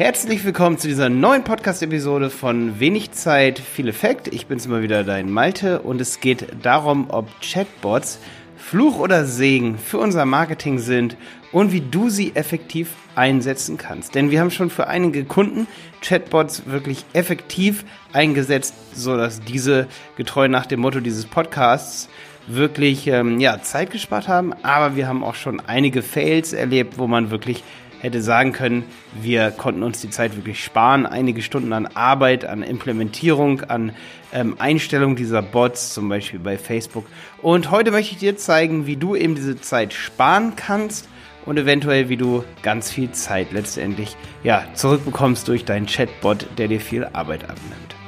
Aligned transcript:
Herzlich 0.00 0.42
willkommen 0.46 0.78
zu 0.78 0.88
dieser 0.88 1.10
neuen 1.10 1.44
Podcast-Episode 1.44 2.30
von 2.30 2.80
Wenig 2.80 3.10
Zeit, 3.10 3.58
viel 3.58 3.86
Effekt. 3.86 4.28
Ich 4.28 4.46
bin's 4.46 4.64
immer 4.64 4.80
wieder, 4.80 5.04
dein 5.04 5.30
Malte, 5.30 5.82
und 5.82 6.00
es 6.00 6.20
geht 6.20 6.46
darum, 6.62 7.10
ob 7.10 7.28
Chatbots 7.42 8.18
Fluch 8.56 8.98
oder 8.98 9.26
Segen 9.26 9.76
für 9.76 9.98
unser 9.98 10.24
Marketing 10.24 10.78
sind 10.78 11.18
und 11.52 11.72
wie 11.72 11.82
du 11.82 12.08
sie 12.08 12.34
effektiv 12.34 12.92
einsetzen 13.14 13.76
kannst. 13.76 14.14
Denn 14.14 14.30
wir 14.30 14.40
haben 14.40 14.50
schon 14.50 14.70
für 14.70 14.86
einige 14.86 15.24
Kunden 15.24 15.66
Chatbots 16.00 16.62
wirklich 16.64 17.04
effektiv 17.12 17.84
eingesetzt, 18.14 18.72
sodass 18.94 19.42
diese 19.42 19.86
getreu 20.16 20.48
nach 20.48 20.64
dem 20.64 20.80
Motto 20.80 21.00
dieses 21.00 21.26
Podcasts 21.26 22.08
wirklich 22.46 23.06
ähm, 23.06 23.38
ja, 23.38 23.60
Zeit 23.60 23.90
gespart 23.90 24.28
haben. 24.28 24.54
Aber 24.62 24.96
wir 24.96 25.06
haben 25.08 25.22
auch 25.22 25.34
schon 25.34 25.60
einige 25.60 26.00
Fails 26.00 26.54
erlebt, 26.54 26.96
wo 26.96 27.06
man 27.06 27.30
wirklich 27.30 27.62
hätte 28.00 28.22
sagen 28.22 28.52
können, 28.52 28.84
wir 29.20 29.50
konnten 29.50 29.82
uns 29.82 30.00
die 30.00 30.10
Zeit 30.10 30.36
wirklich 30.36 30.62
sparen, 30.64 31.06
einige 31.06 31.42
Stunden 31.42 31.72
an 31.72 31.86
Arbeit, 31.86 32.44
an 32.44 32.62
Implementierung, 32.62 33.62
an 33.62 33.92
ähm, 34.32 34.56
Einstellung 34.58 35.16
dieser 35.16 35.42
Bots, 35.42 35.94
zum 35.94 36.08
Beispiel 36.08 36.40
bei 36.40 36.58
Facebook. 36.58 37.06
Und 37.42 37.70
heute 37.70 37.90
möchte 37.90 38.12
ich 38.12 38.18
dir 38.18 38.36
zeigen, 38.36 38.86
wie 38.86 38.96
du 38.96 39.16
eben 39.16 39.34
diese 39.34 39.60
Zeit 39.60 39.92
sparen 39.92 40.54
kannst 40.56 41.08
und 41.46 41.58
eventuell, 41.58 42.08
wie 42.08 42.16
du 42.16 42.44
ganz 42.62 42.90
viel 42.90 43.10
Zeit 43.12 43.52
letztendlich 43.52 44.16
ja, 44.42 44.64
zurückbekommst 44.74 45.48
durch 45.48 45.64
deinen 45.64 45.86
Chatbot, 45.86 46.46
der 46.58 46.68
dir 46.68 46.80
viel 46.80 47.04
Arbeit 47.12 47.44
abnimmt. 47.44 47.99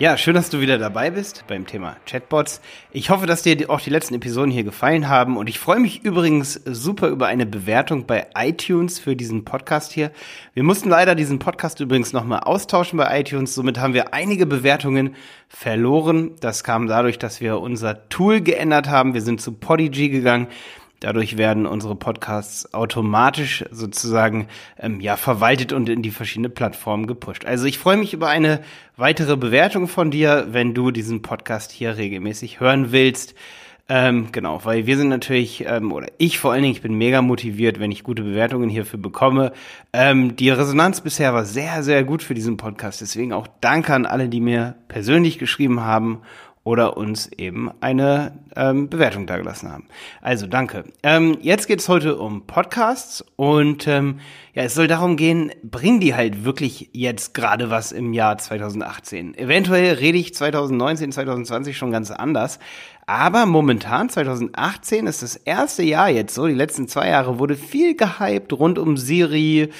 Ja, 0.00 0.16
schön, 0.16 0.32
dass 0.32 0.48
du 0.48 0.62
wieder 0.62 0.78
dabei 0.78 1.10
bist 1.10 1.44
beim 1.46 1.66
Thema 1.66 1.94
Chatbots. 2.06 2.62
Ich 2.90 3.10
hoffe, 3.10 3.26
dass 3.26 3.42
dir 3.42 3.68
auch 3.68 3.82
die 3.82 3.90
letzten 3.90 4.14
Episoden 4.14 4.50
hier 4.50 4.64
gefallen 4.64 5.10
haben 5.10 5.36
und 5.36 5.46
ich 5.46 5.58
freue 5.58 5.78
mich 5.78 6.06
übrigens 6.06 6.54
super 6.64 7.08
über 7.08 7.26
eine 7.26 7.44
Bewertung 7.44 8.06
bei 8.06 8.28
iTunes 8.34 8.98
für 8.98 9.14
diesen 9.14 9.44
Podcast 9.44 9.92
hier. 9.92 10.10
Wir 10.54 10.62
mussten 10.62 10.88
leider 10.88 11.14
diesen 11.14 11.38
Podcast 11.38 11.80
übrigens 11.80 12.14
nochmal 12.14 12.40
austauschen 12.40 12.96
bei 12.96 13.20
iTunes, 13.20 13.54
somit 13.54 13.78
haben 13.78 13.92
wir 13.92 14.14
einige 14.14 14.46
Bewertungen 14.46 15.16
verloren. 15.48 16.30
Das 16.40 16.64
kam 16.64 16.86
dadurch, 16.86 17.18
dass 17.18 17.42
wir 17.42 17.60
unser 17.60 18.08
Tool 18.08 18.40
geändert 18.40 18.88
haben. 18.88 19.12
Wir 19.12 19.20
sind 19.20 19.42
zu 19.42 19.52
Podigy 19.52 20.08
gegangen. 20.08 20.46
Dadurch 21.00 21.38
werden 21.38 21.64
unsere 21.64 21.96
Podcasts 21.96 22.74
automatisch 22.74 23.64
sozusagen 23.70 24.48
ähm, 24.78 25.00
ja 25.00 25.16
verwaltet 25.16 25.72
und 25.72 25.88
in 25.88 26.02
die 26.02 26.10
verschiedenen 26.10 26.52
Plattformen 26.52 27.06
gepusht. 27.06 27.46
Also 27.46 27.64
ich 27.64 27.78
freue 27.78 27.96
mich 27.96 28.12
über 28.12 28.28
eine 28.28 28.60
weitere 28.98 29.38
Bewertung 29.38 29.88
von 29.88 30.10
dir, 30.10 30.48
wenn 30.50 30.74
du 30.74 30.90
diesen 30.90 31.22
Podcast 31.22 31.72
hier 31.72 31.96
regelmäßig 31.96 32.60
hören 32.60 32.92
willst. 32.92 33.34
Ähm, 33.92 34.28
genau, 34.30 34.64
weil 34.64 34.86
wir 34.86 34.96
sind 34.96 35.08
natürlich, 35.08 35.64
ähm, 35.66 35.90
oder 35.90 36.06
ich 36.18 36.38
vor 36.38 36.52
allen 36.52 36.62
Dingen, 36.62 36.74
ich 36.74 36.82
bin 36.82 36.94
mega 36.94 37.22
motiviert, 37.22 37.80
wenn 37.80 37.90
ich 37.90 38.04
gute 38.04 38.22
Bewertungen 38.22 38.70
hierfür 38.70 39.00
bekomme. 39.00 39.52
Ähm, 39.92 40.36
die 40.36 40.50
Resonanz 40.50 41.00
bisher 41.00 41.34
war 41.34 41.44
sehr, 41.44 41.82
sehr 41.82 42.04
gut 42.04 42.22
für 42.22 42.34
diesen 42.34 42.56
Podcast. 42.56 43.00
Deswegen 43.00 43.32
auch 43.32 43.48
danke 43.60 43.92
an 43.92 44.06
alle, 44.06 44.28
die 44.28 44.40
mir 44.40 44.76
persönlich 44.86 45.40
geschrieben 45.40 45.80
haben 45.80 46.20
oder 46.70 46.96
uns 46.96 47.26
eben 47.32 47.68
eine 47.80 48.38
ähm, 48.54 48.88
Bewertung 48.88 49.26
dagelassen 49.26 49.72
haben. 49.72 49.88
Also 50.22 50.46
danke. 50.46 50.84
Ähm, 51.02 51.36
jetzt 51.42 51.66
geht's 51.66 51.88
heute 51.88 52.16
um 52.16 52.46
Podcasts 52.46 53.24
und 53.34 53.88
ähm, 53.88 54.20
ja, 54.54 54.62
es 54.62 54.74
soll 54.74 54.86
darum 54.86 55.16
gehen, 55.16 55.50
bringen 55.64 55.98
die 55.98 56.14
halt 56.14 56.44
wirklich 56.44 56.90
jetzt 56.92 57.34
gerade 57.34 57.70
was 57.70 57.90
im 57.90 58.12
Jahr 58.12 58.38
2018? 58.38 59.36
Eventuell 59.36 59.94
rede 59.94 60.18
ich 60.18 60.32
2019, 60.32 61.10
2020 61.10 61.76
schon 61.76 61.90
ganz 61.90 62.12
anders, 62.12 62.60
aber 63.04 63.46
momentan 63.46 64.08
2018 64.08 65.08
ist 65.08 65.24
das 65.24 65.34
erste 65.34 65.82
Jahr 65.82 66.08
jetzt 66.08 66.36
so, 66.36 66.46
die 66.46 66.54
letzten 66.54 66.86
zwei 66.86 67.08
Jahre 67.08 67.40
wurde 67.40 67.56
viel 67.56 67.96
gehypt 67.96 68.52
rund 68.52 68.78
um 68.78 68.96
Siri, 68.96 69.70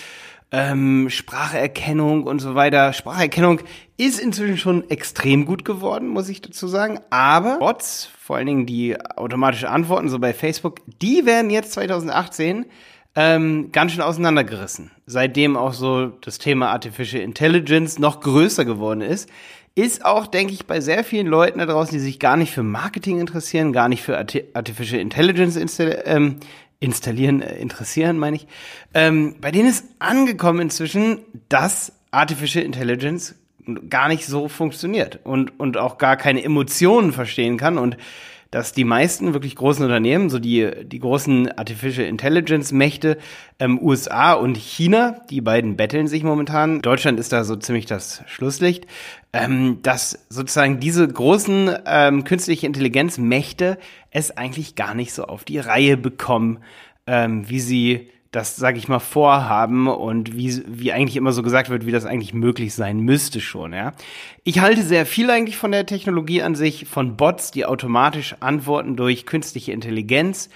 ähm, 0.52 1.08
Spracherkennung 1.10 2.24
und 2.24 2.40
so 2.40 2.54
weiter. 2.54 2.92
Spracherkennung 2.92 3.60
ist 3.96 4.18
inzwischen 4.18 4.58
schon 4.58 4.90
extrem 4.90 5.44
gut 5.46 5.64
geworden, 5.64 6.08
muss 6.08 6.28
ich 6.28 6.40
dazu 6.42 6.66
sagen. 6.66 7.00
Aber 7.10 7.58
Bots, 7.58 8.10
vor 8.18 8.36
allen 8.36 8.46
Dingen 8.46 8.66
die 8.66 9.00
automatische 9.00 9.70
Antworten, 9.70 10.08
so 10.08 10.18
bei 10.18 10.34
Facebook, 10.34 10.80
die 11.00 11.26
werden 11.26 11.50
jetzt 11.50 11.72
2018 11.72 12.66
ähm, 13.16 13.70
ganz 13.72 13.92
schön 13.92 14.02
auseinandergerissen. 14.02 14.90
Seitdem 15.06 15.56
auch 15.56 15.72
so 15.72 16.06
das 16.06 16.38
Thema 16.38 16.70
Artificial 16.70 17.22
Intelligence 17.22 17.98
noch 17.98 18.20
größer 18.20 18.64
geworden 18.64 19.00
ist, 19.00 19.28
ist 19.74 20.04
auch, 20.04 20.26
denke 20.26 20.52
ich, 20.52 20.66
bei 20.66 20.80
sehr 20.80 21.04
vielen 21.04 21.26
Leuten 21.26 21.58
da 21.60 21.66
draußen, 21.66 21.92
die 21.92 22.00
sich 22.00 22.18
gar 22.18 22.36
nicht 22.36 22.52
für 22.52 22.62
Marketing 22.62 23.20
interessieren, 23.20 23.72
gar 23.72 23.88
nicht 23.88 24.02
für 24.02 24.18
Artificial 24.18 25.00
Intelligence 25.00 25.58
ähm, 25.78 26.36
installieren, 26.80 27.42
äh, 27.42 27.56
interessieren, 27.58 28.18
meine 28.18 28.36
ich. 28.36 28.46
Ähm, 28.94 29.36
bei 29.40 29.50
denen 29.52 29.68
ist 29.68 29.84
angekommen 29.98 30.60
inzwischen, 30.60 31.18
dass 31.48 31.92
Artificial 32.10 32.64
Intelligence 32.64 33.36
gar 33.88 34.08
nicht 34.08 34.26
so 34.26 34.48
funktioniert 34.48 35.20
und, 35.22 35.60
und 35.60 35.76
auch 35.76 35.98
gar 35.98 36.16
keine 36.16 36.42
Emotionen 36.42 37.12
verstehen 37.12 37.56
kann 37.56 37.78
und 37.78 37.96
dass 38.50 38.72
die 38.72 38.84
meisten 38.84 39.32
wirklich 39.32 39.54
großen 39.54 39.84
Unternehmen, 39.84 40.28
so 40.28 40.38
die, 40.38 40.68
die 40.84 40.98
großen 40.98 41.52
Artificial 41.52 42.06
Intelligence 42.06 42.72
Mächte, 42.72 43.16
ähm, 43.60 43.80
USA 43.80 44.32
und 44.32 44.56
China, 44.56 45.20
die 45.30 45.40
beiden 45.40 45.76
betteln 45.76 46.08
sich 46.08 46.24
momentan. 46.24 46.82
Deutschland 46.82 47.20
ist 47.20 47.32
da 47.32 47.44
so 47.44 47.54
ziemlich 47.54 47.86
das 47.86 48.22
Schlusslicht, 48.26 48.86
ähm, 49.32 49.78
dass 49.82 50.26
sozusagen 50.28 50.80
diese 50.80 51.06
großen 51.06 51.70
ähm, 51.86 52.24
künstliche 52.24 52.66
Intelligenzmächte 52.66 53.78
es 54.10 54.36
eigentlich 54.36 54.74
gar 54.74 54.94
nicht 54.94 55.12
so 55.12 55.24
auf 55.24 55.44
die 55.44 55.58
Reihe 55.58 55.96
bekommen, 55.96 56.58
ähm, 57.06 57.48
wie 57.48 57.60
sie 57.60 58.08
das, 58.30 58.54
sage 58.56 58.78
ich 58.78 58.86
mal, 58.86 59.00
vorhaben 59.00 59.88
und 59.88 60.36
wie, 60.36 60.62
wie 60.66 60.92
eigentlich 60.92 61.16
immer 61.16 61.32
so 61.32 61.42
gesagt 61.42 61.68
wird, 61.68 61.84
wie 61.84 61.90
das 61.90 62.06
eigentlich 62.06 62.32
möglich 62.32 62.74
sein 62.74 63.00
müsste 63.00 63.40
schon, 63.40 63.72
ja. 63.72 63.92
Ich 64.44 64.60
halte 64.60 64.82
sehr 64.82 65.04
viel 65.04 65.30
eigentlich 65.30 65.56
von 65.56 65.72
der 65.72 65.86
Technologie 65.86 66.42
an 66.42 66.54
sich, 66.54 66.86
von 66.86 67.16
Bots, 67.16 67.50
die 67.50 67.66
automatisch 67.66 68.36
antworten 68.38 68.96
durch 68.96 69.26
künstliche 69.26 69.72
Intelligenz 69.72 70.48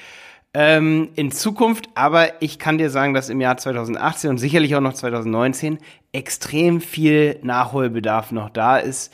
ähm, 0.55 1.09
in 1.17 1.33
Zukunft, 1.33 1.89
aber 1.97 2.41
ich 2.41 2.61
kann 2.61 2.79
dir 2.79 2.91
sagen, 2.91 3.13
dass 3.13 3.29
im 3.29 3.41
Jahr 3.41 3.57
2018 3.57 4.31
und 4.31 4.39
sicherlich 4.39 4.77
auch 4.77 4.81
noch 4.81 4.95
2019 4.95 5.79
extrem 6.13 6.81
viel 6.81 7.41
Nachholbedarf 7.43 8.31
noch 8.31 8.51
da 8.51 8.77
ist 8.77 9.13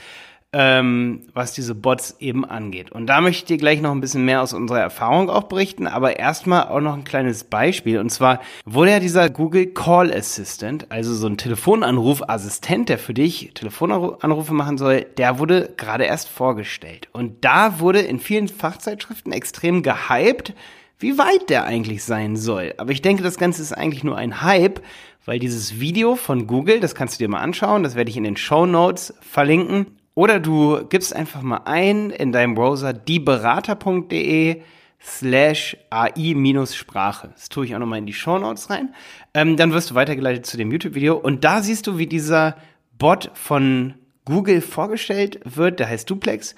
ähm, 0.52 1.22
was 1.32 1.52
diese 1.52 1.74
Bots 1.74 2.16
eben 2.18 2.44
angeht. 2.44 2.90
Und 2.90 3.06
da 3.06 3.20
möchte 3.20 3.38
ich 3.38 3.44
dir 3.44 3.56
gleich 3.56 3.80
noch 3.80 3.92
ein 3.92 4.00
bisschen 4.00 4.24
mehr 4.24 4.42
aus 4.42 4.52
unserer 4.52 4.80
Erfahrung 4.80 5.30
auch 5.30 5.44
berichten, 5.44 5.86
aber 5.86 6.18
erstmal 6.18 6.68
auch 6.68 6.80
noch 6.80 6.94
ein 6.94 7.04
kleines 7.04 7.44
Beispiel. 7.44 7.98
Und 8.00 8.10
zwar 8.10 8.40
wurde 8.64 8.90
ja 8.90 9.00
dieser 9.00 9.30
Google 9.30 9.66
Call 9.66 10.12
Assistant, 10.12 10.90
also 10.90 11.14
so 11.14 11.28
ein 11.28 11.36
Telefonanrufassistent, 11.36 12.88
der 12.88 12.98
für 12.98 13.14
dich 13.14 13.52
Telefonanrufe 13.54 14.52
machen 14.52 14.76
soll, 14.76 15.02
der 15.02 15.38
wurde 15.38 15.72
gerade 15.76 16.04
erst 16.04 16.28
vorgestellt. 16.28 17.08
Und 17.12 17.44
da 17.44 17.78
wurde 17.78 18.00
in 18.00 18.18
vielen 18.18 18.48
Fachzeitschriften 18.48 19.32
extrem 19.32 19.82
gehypt, 19.84 20.54
wie 20.98 21.16
weit 21.16 21.48
der 21.48 21.64
eigentlich 21.64 22.02
sein 22.02 22.36
soll. 22.36 22.74
Aber 22.76 22.90
ich 22.90 23.02
denke, 23.02 23.22
das 23.22 23.38
Ganze 23.38 23.62
ist 23.62 23.72
eigentlich 23.72 24.04
nur 24.04 24.16
ein 24.16 24.42
Hype, 24.42 24.82
weil 25.24 25.38
dieses 25.38 25.78
Video 25.78 26.16
von 26.16 26.46
Google, 26.46 26.80
das 26.80 26.94
kannst 26.94 27.14
du 27.14 27.24
dir 27.24 27.28
mal 27.28 27.40
anschauen, 27.40 27.84
das 27.84 27.94
werde 27.94 28.10
ich 28.10 28.16
in 28.16 28.24
den 28.24 28.36
Show 28.36 28.66
Notes 28.66 29.14
verlinken. 29.20 29.86
Oder 30.14 30.40
du 30.40 30.84
gibst 30.88 31.14
einfach 31.14 31.42
mal 31.42 31.62
ein 31.64 32.10
in 32.10 32.32
deinem 32.32 32.54
Browser 32.54 32.92
dieberater.de 32.92 34.62
slash 35.02 35.76
AI-Sprache. 35.90 37.30
Das 37.32 37.48
tue 37.48 37.64
ich 37.64 37.74
auch 37.74 37.78
nochmal 37.78 38.00
in 38.00 38.06
die 38.06 38.12
Show 38.12 38.38
Notes 38.38 38.70
rein. 38.70 38.94
Ähm, 39.34 39.56
dann 39.56 39.72
wirst 39.72 39.90
du 39.90 39.94
weitergeleitet 39.94 40.46
zu 40.46 40.56
dem 40.56 40.70
YouTube-Video 40.70 41.16
und 41.16 41.44
da 41.44 41.62
siehst 41.62 41.86
du, 41.86 41.98
wie 41.98 42.06
dieser 42.06 42.56
Bot 42.98 43.30
von 43.34 43.94
Google 44.24 44.60
vorgestellt 44.60 45.40
wird. 45.44 45.80
Der 45.80 45.88
heißt 45.88 46.08
Duplex. 46.10 46.54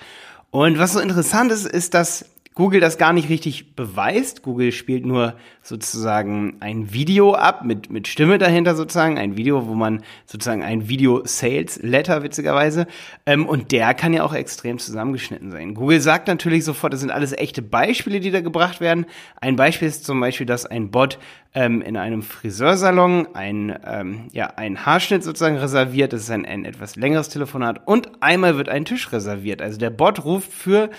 Und 0.51 0.79
was 0.79 0.93
so 0.93 1.01
interessant 1.01 1.53
ist, 1.53 1.67
ist, 1.67 1.95
dass 1.95 2.31
Google 2.55 2.81
das 2.81 2.99
gar 2.99 3.13
nicht 3.13 3.29
richtig 3.29 3.75
beweist. 3.75 4.43
Google 4.43 4.72
spielt 4.72 5.07
nur 5.07 5.34
sozusagen 5.63 6.57
ein 6.60 6.93
Video 6.93 7.34
ab 7.34 7.65
mit, 7.65 7.91
mit 7.91 8.09
Stimme 8.09 8.39
dahinter 8.39 8.75
sozusagen. 8.75 9.19
Ein 9.19 9.37
Video, 9.37 9.66
wo 9.66 9.75
man 9.75 10.03
sozusagen 10.27 10.63
ein 10.63 10.89
Video-Sales-Letter 10.89 12.22
witzigerweise. 12.22 12.87
Ähm, 13.25 13.47
und 13.47 13.72
der 13.72 13.95
kann 13.95 14.13
ja 14.13 14.22
auch 14.22 14.34
extrem 14.34 14.78
zusammengeschnitten 14.78 15.51
sein. 15.51 15.75
Google 15.75 16.01
sagt 16.01 16.28
natürlich 16.28 16.65
sofort, 16.65 16.93
das 16.93 17.01
sind 17.01 17.10
alles 17.10 17.33
echte 17.33 17.63
Beispiele, 17.63 18.21
die 18.21 18.31
da 18.31 18.41
gebracht 18.41 18.81
werden. 18.81 19.07
Ein 19.41 19.57
Beispiel 19.57 19.89
ist 19.89 20.05
zum 20.05 20.21
Beispiel, 20.21 20.47
dass 20.47 20.66
ein 20.66 20.91
Bot 20.91 21.19
ähm, 21.55 21.81
in 21.81 21.97
einem 21.97 22.22
Friseursalon 22.22 23.28
ein, 23.34 23.78
ähm, 23.87 24.28
ja, 24.33 24.48
ein 24.57 24.84
Haarschnitt 24.84 25.25
sozusagen 25.25 25.57
reserviert. 25.57 26.13
Das 26.13 26.22
ist 26.22 26.31
ein, 26.31 26.45
ein 26.45 26.65
etwas 26.66 26.97
längeres 26.97 27.31
Telefonat. 27.31 27.87
Und 27.87 28.10
einmal 28.21 28.59
wird 28.59 28.69
ein 28.69 28.84
Tisch 28.84 29.10
reserviert. 29.10 29.63
Also 29.63 29.78
der 29.78 29.91
Bot 29.91 30.25
ruft 30.25 30.53
für 30.53 30.91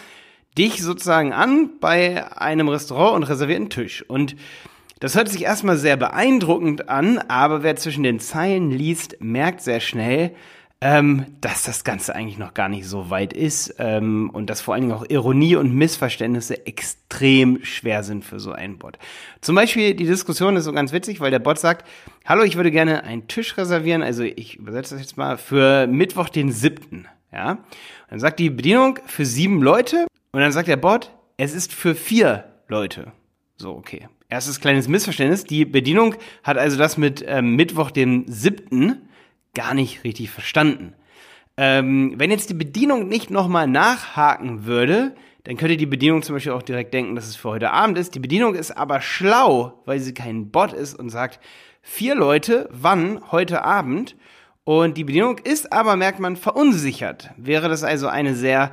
dich 0.58 0.82
sozusagen 0.82 1.34
an 1.34 1.72
bei 1.80 2.32
einem 2.38 2.70
Restaurant 2.70 3.16
und 3.16 3.24
reserviert 3.24 3.60
einen 3.60 3.70
Tisch. 3.70 4.04
Und 4.08 4.36
das 5.00 5.16
hört 5.16 5.28
sich 5.28 5.44
erstmal 5.44 5.78
sehr 5.78 5.98
beeindruckend 5.98 6.88
an, 6.88 7.18
aber 7.18 7.64
wer 7.64 7.76
zwischen 7.76 8.04
den 8.04 8.20
Zeilen 8.20 8.72
liest, 8.72 9.18
merkt 9.20 9.62
sehr 9.62 9.82
schnell, 9.82 10.34
ähm, 10.84 11.26
dass 11.40 11.64
das 11.64 11.86
Ganze 11.86 12.14
eigentlich 12.14 12.38
noch 12.38 12.54
gar 12.54 12.68
nicht 12.68 12.86
so 12.86 13.10
weit 13.10 13.32
ist 13.32 13.76
ähm, 13.80 14.30
und 14.34 14.50
dass 14.50 14.60
vor 14.60 14.74
allen 14.74 14.84
Dingen 14.84 14.94
auch 14.94 15.06
Ironie 15.10 15.56
und 15.56 15.74
Missverständnisse 15.74 16.68
extrem 16.68 17.64
schwer 17.64 18.04
sind 18.04 18.26
für 18.26 18.40
so 18.40 18.52
einen 18.52 18.78
Bot. 18.78 18.98
Zum 19.40 19.56
Beispiel 19.56 19.94
die 19.94 20.06
Diskussion 20.06 20.58
ist 20.58 20.66
so 20.66 20.74
ganz 20.74 20.92
witzig, 20.92 21.22
weil 21.22 21.32
der 21.32 21.40
Bot 21.40 21.58
sagt, 21.58 21.88
hallo, 22.26 22.44
ich 22.44 22.58
würde 22.58 22.70
gerne 22.70 23.06
einen 23.06 23.30
Tisch 23.30 23.58
reservieren, 23.58 24.04
also 24.04 24.24
ich 24.24 24.58
übersetze 24.58 24.96
das 24.96 25.04
jetzt 25.04 25.16
mal, 25.16 25.38
für 25.38 25.88
Mittwoch 25.88 26.28
den 26.28 26.52
siebten. 26.52 27.08
Ja? 27.32 27.52
Und 27.52 27.60
dann 28.10 28.20
sagt 28.20 28.40
die 28.40 28.50
Bedienung 28.50 29.00
für 29.06 29.26
sieben 29.26 29.62
Leute 29.62 30.06
und 30.34 30.42
dann 30.42 30.52
sagt 30.52 30.68
der 30.68 30.78
Bot, 30.78 31.12
es 31.38 31.54
ist 31.54 31.72
für 31.74 31.96
vier 31.96 32.52
Leute. 32.68 33.14
So, 33.56 33.72
okay. 33.72 34.08
Erstes 34.30 34.60
kleines 34.60 34.88
Missverständnis. 34.88 35.44
Die 35.44 35.64
Bedienung 35.64 36.16
hat 36.44 36.58
also 36.58 36.78
das 36.78 36.98
mit 36.98 37.24
ähm, 37.26 37.56
Mittwoch, 37.56 37.92
dem 37.92 38.26
siebten 38.28 39.08
gar 39.54 39.76
nicht 39.76 40.04
richtig 40.04 40.32
verstanden. 40.32 40.96
Ähm, 41.56 42.16
wenn 42.18 42.32
jetzt 42.32 42.50
die 42.50 42.56
Bedienung 42.56 43.08
nicht 43.08 43.30
nochmal 43.30 43.68
nachhaken 43.68 44.66
würde, 44.66 45.16
dann 45.44 45.56
könnte 45.56 45.78
die 45.78 45.86
Bedienung 45.86 46.24
zum 46.24 46.36
Beispiel 46.36 46.54
auch 46.54 46.64
direkt 46.64 46.96
denken, 46.96 47.16
dass 47.16 47.28
es 47.28 47.36
für 47.36 47.50
heute 47.50 47.72
Abend 47.72 47.98
ist. 48.00 48.16
Die 48.16 48.20
Bedienung 48.20 48.56
ist 48.56 48.72
aber 48.72 49.02
schlau, 49.02 49.84
weil 49.86 50.00
sie 50.00 50.16
kein 50.16 50.50
Bot 50.50 50.74
ist 50.74 50.98
und 50.98 51.10
sagt, 51.10 51.40
vier 51.82 52.16
Leute, 52.16 52.70
wann? 52.72 53.32
Heute 53.32 53.64
Abend. 53.64 54.16
Und 54.64 54.98
die 54.98 55.04
Bedienung 55.04 55.38
ist 55.38 55.74
aber, 55.74 55.96
merkt 55.96 56.20
man, 56.20 56.38
verunsichert. 56.38 57.32
Wäre 57.38 57.68
das 57.70 57.84
also 57.84 58.08
eine 58.08 58.34
sehr 58.34 58.72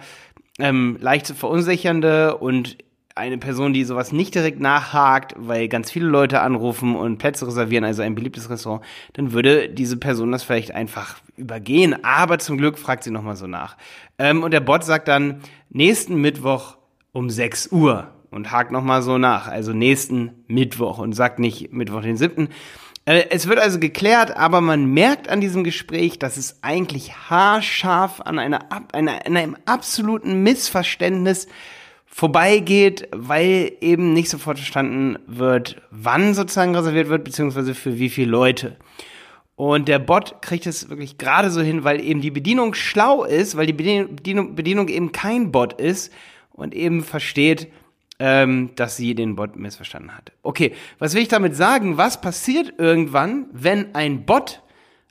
ähm, 0.60 0.98
leicht 1.00 1.26
verunsichernde 1.28 2.36
und 2.36 2.78
eine 3.14 3.38
Person, 3.38 3.72
die 3.72 3.84
sowas 3.84 4.12
nicht 4.12 4.34
direkt 4.34 4.60
nachhakt, 4.60 5.34
weil 5.36 5.68
ganz 5.68 5.90
viele 5.90 6.06
Leute 6.06 6.40
anrufen 6.40 6.96
und 6.96 7.18
Plätze 7.18 7.46
reservieren, 7.46 7.84
also 7.84 8.02
ein 8.02 8.14
beliebtes 8.14 8.48
Restaurant, 8.48 8.82
dann 9.14 9.32
würde 9.32 9.68
diese 9.68 9.96
Person 9.96 10.32
das 10.32 10.42
vielleicht 10.42 10.72
einfach 10.74 11.16
übergehen. 11.36 12.04
Aber 12.04 12.38
zum 12.38 12.56
Glück 12.56 12.78
fragt 12.78 13.04
sie 13.04 13.10
nochmal 13.10 13.36
so 13.36 13.46
nach. 13.46 13.76
Ähm, 14.18 14.42
und 14.42 14.52
der 14.52 14.60
Bot 14.60 14.84
sagt 14.84 15.08
dann, 15.08 15.40
nächsten 15.70 16.16
Mittwoch 16.16 16.76
um 17.12 17.28
6 17.28 17.72
Uhr 17.72 18.08
und 18.30 18.52
hakt 18.52 18.70
nochmal 18.70 19.02
so 19.02 19.18
nach. 19.18 19.48
Also 19.48 19.72
nächsten 19.72 20.44
Mittwoch 20.46 20.98
und 20.98 21.12
sagt 21.12 21.38
nicht 21.40 21.72
Mittwoch 21.72 22.02
den 22.02 22.16
7. 22.16 22.48
Äh, 23.10 23.26
es 23.30 23.48
wird 23.48 23.58
also 23.58 23.80
geklärt, 23.80 24.36
aber 24.36 24.60
man 24.60 24.86
merkt 24.86 25.28
an 25.28 25.40
diesem 25.40 25.64
Gespräch, 25.64 26.20
dass 26.20 26.36
es 26.36 26.62
eigentlich 26.62 27.12
haarscharf 27.28 28.20
an, 28.20 28.38
einer, 28.38 28.70
an 28.70 29.08
einem 29.08 29.56
absoluten 29.66 30.44
Missverständnis 30.44 31.48
vorbeigeht, 32.06 33.08
weil 33.10 33.72
eben 33.80 34.12
nicht 34.12 34.30
sofort 34.30 34.58
verstanden 34.58 35.18
wird, 35.26 35.82
wann 35.90 36.34
sozusagen 36.34 36.74
reserviert 36.76 37.08
wird, 37.08 37.24
beziehungsweise 37.24 37.74
für 37.74 37.98
wie 37.98 38.10
viele 38.10 38.30
Leute. 38.30 38.76
Und 39.56 39.88
der 39.88 39.98
Bot 39.98 40.40
kriegt 40.40 40.66
es 40.66 40.88
wirklich 40.88 41.18
gerade 41.18 41.50
so 41.50 41.60
hin, 41.60 41.82
weil 41.82 42.00
eben 42.00 42.20
die 42.20 42.30
Bedienung 42.30 42.74
schlau 42.74 43.24
ist, 43.24 43.56
weil 43.56 43.66
die 43.66 43.72
Bedienung, 43.72 44.54
Bedienung 44.54 44.88
eben 44.88 45.10
kein 45.10 45.50
Bot 45.50 45.72
ist 45.80 46.12
und 46.52 46.76
eben 46.76 47.02
versteht, 47.02 47.72
ähm, 48.20 48.70
dass 48.76 48.96
sie 48.96 49.14
den 49.16 49.34
Bot 49.34 49.56
missverstanden 49.56 50.16
hat. 50.16 50.30
Okay, 50.42 50.74
was 50.98 51.14
will 51.14 51.22
ich 51.22 51.28
damit 51.28 51.56
sagen? 51.56 51.96
Was 51.96 52.20
passiert 52.20 52.74
irgendwann, 52.78 53.46
wenn 53.52 53.94
ein 53.94 54.24
Bot 54.26 54.62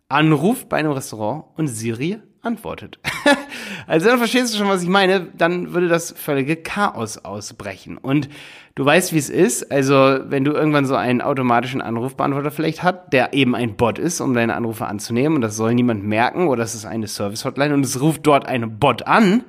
anruft 0.07 0.69
bei 0.69 0.77
einem 0.77 0.91
Restaurant 0.91 1.45
und 1.57 1.67
Siri 1.67 2.19
antwortet. 2.41 3.00
also 3.88 4.07
dann 4.07 4.17
verstehst 4.17 4.53
du 4.53 4.57
schon, 4.57 4.69
was 4.69 4.81
ich 4.81 4.89
meine. 4.89 5.27
Dann 5.38 5.73
würde 5.73 5.88
das 5.88 6.11
völlige 6.11 6.56
Chaos 6.56 7.17
ausbrechen. 7.17 7.97
Und 7.97 8.29
du 8.75 8.85
weißt, 8.85 9.13
wie 9.13 9.17
es 9.17 9.29
ist. 9.29 9.71
Also 9.71 10.19
wenn 10.23 10.45
du 10.45 10.53
irgendwann 10.53 10.85
so 10.85 10.95
einen 10.95 11.21
automatischen 11.21 11.81
Anrufbeantworter 11.81 12.51
vielleicht 12.51 12.81
hat, 12.81 13.12
der 13.12 13.33
eben 13.33 13.55
ein 13.55 13.75
Bot 13.75 14.00
ist, 14.00 14.21
um 14.21 14.33
deine 14.33 14.55
Anrufe 14.55 14.85
anzunehmen 14.85 15.35
und 15.35 15.41
das 15.41 15.57
soll 15.57 15.73
niemand 15.73 16.03
merken 16.03 16.47
oder 16.47 16.63
es 16.63 16.75
ist 16.75 16.85
eine 16.85 17.07
Service-Hotline 17.07 17.73
und 17.73 17.85
es 17.85 18.00
ruft 18.00 18.25
dort 18.25 18.45
ein 18.45 18.79
Bot 18.79 19.05
an, 19.05 19.44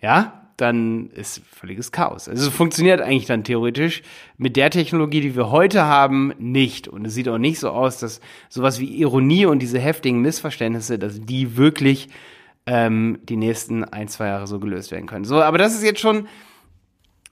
ja, 0.00 0.37
dann 0.58 1.10
ist 1.10 1.40
völliges 1.52 1.92
Chaos. 1.92 2.28
Also 2.28 2.48
es 2.48 2.54
funktioniert 2.54 3.00
eigentlich 3.00 3.26
dann 3.26 3.44
theoretisch 3.44 4.02
mit 4.36 4.56
der 4.56 4.70
Technologie, 4.70 5.20
die 5.20 5.36
wir 5.36 5.50
heute 5.50 5.84
haben, 5.84 6.34
nicht. 6.38 6.88
Und 6.88 7.06
es 7.06 7.14
sieht 7.14 7.28
auch 7.28 7.38
nicht 7.38 7.60
so 7.60 7.70
aus, 7.70 8.00
dass 8.00 8.20
sowas 8.48 8.80
wie 8.80 9.00
Ironie 9.00 9.46
und 9.46 9.60
diese 9.60 9.78
heftigen 9.78 10.20
Missverständnisse, 10.20 10.98
dass 10.98 11.20
die 11.20 11.56
wirklich 11.56 12.08
ähm, 12.66 13.20
die 13.22 13.36
nächsten 13.36 13.84
ein, 13.84 14.08
zwei 14.08 14.26
Jahre 14.26 14.48
so 14.48 14.58
gelöst 14.58 14.90
werden 14.90 15.06
können. 15.06 15.24
So, 15.24 15.40
aber 15.40 15.58
das 15.58 15.74
ist 15.74 15.84
jetzt 15.84 16.00
schon 16.00 16.26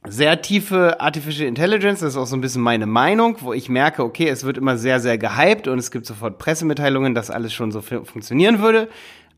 sehr 0.08 0.40
tiefe 0.40 1.00
Artificial 1.00 1.48
Intelligence, 1.48 2.00
das 2.00 2.10
ist 2.10 2.16
auch 2.16 2.26
so 2.26 2.36
ein 2.36 2.40
bisschen 2.40 2.62
meine 2.62 2.86
Meinung, 2.86 3.38
wo 3.40 3.52
ich 3.52 3.68
merke, 3.68 4.04
okay, 4.04 4.28
es 4.28 4.44
wird 4.44 4.56
immer 4.56 4.76
sehr, 4.76 5.00
sehr 5.00 5.18
gehypt 5.18 5.66
und 5.66 5.80
es 5.80 5.90
gibt 5.90 6.06
sofort 6.06 6.38
Pressemitteilungen, 6.38 7.12
dass 7.12 7.28
alles 7.28 7.52
schon 7.52 7.72
so 7.72 7.80
funktionieren 7.82 8.60
würde. 8.60 8.88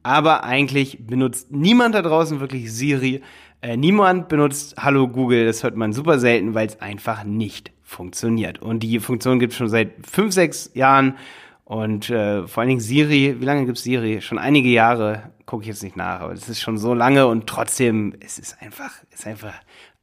Aber 0.02 0.44
eigentlich 0.44 1.06
benutzt 1.06 1.50
niemand 1.50 1.94
da 1.94 2.02
draußen 2.02 2.40
wirklich 2.40 2.72
Siri 2.72 3.22
äh, 3.60 3.76
niemand 3.76 4.28
benutzt 4.28 4.76
Hallo 4.78 5.08
Google, 5.08 5.46
das 5.46 5.62
hört 5.62 5.76
man 5.76 5.92
super 5.92 6.18
selten, 6.18 6.54
weil 6.54 6.66
es 6.66 6.80
einfach 6.80 7.24
nicht 7.24 7.72
funktioniert. 7.82 8.60
Und 8.60 8.80
die 8.80 9.00
Funktion 9.00 9.38
gibt 9.38 9.52
es 9.52 9.58
schon 9.58 9.68
seit 9.68 9.92
fünf, 10.06 10.32
sechs 10.32 10.70
Jahren. 10.74 11.16
Und 11.64 12.08
äh, 12.08 12.46
vor 12.46 12.62
allen 12.62 12.68
Dingen 12.68 12.80
Siri, 12.80 13.36
wie 13.40 13.44
lange 13.44 13.66
gibt 13.66 13.78
es 13.78 13.84
Siri? 13.84 14.22
Schon 14.22 14.38
einige 14.38 14.68
Jahre, 14.68 15.30
gucke 15.44 15.62
ich 15.62 15.68
jetzt 15.68 15.82
nicht 15.82 15.96
nach, 15.96 16.20
aber 16.20 16.34
das 16.34 16.48
ist 16.48 16.60
schon 16.60 16.78
so 16.78 16.94
lange 16.94 17.26
und 17.26 17.46
trotzdem, 17.46 18.14
es 18.20 18.38
ist 18.38 18.56
einfach, 18.62 18.90
ist 19.10 19.26
einfach 19.26 19.54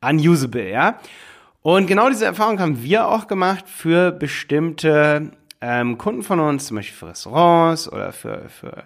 unusable, 0.02 0.69
ja. 0.69 1.00
Und 1.62 1.88
genau 1.88 2.10
diese 2.10 2.25
Erfahrung 2.25 2.60
haben 2.60 2.84
wir 2.84 3.07
auch 3.07 3.25
gemacht 3.28 3.66
für 3.68 4.12
bestimmte 4.12 5.31
ähm, 5.62 5.98
Kunden 5.98 6.24
von 6.24 6.40
uns, 6.40 6.68
zum 6.68 6.78
Beispiel 6.78 6.98
für 6.98 7.07
Restaurants 7.07 7.92
oder 7.92 8.12
für, 8.12 8.50
für 8.50 8.84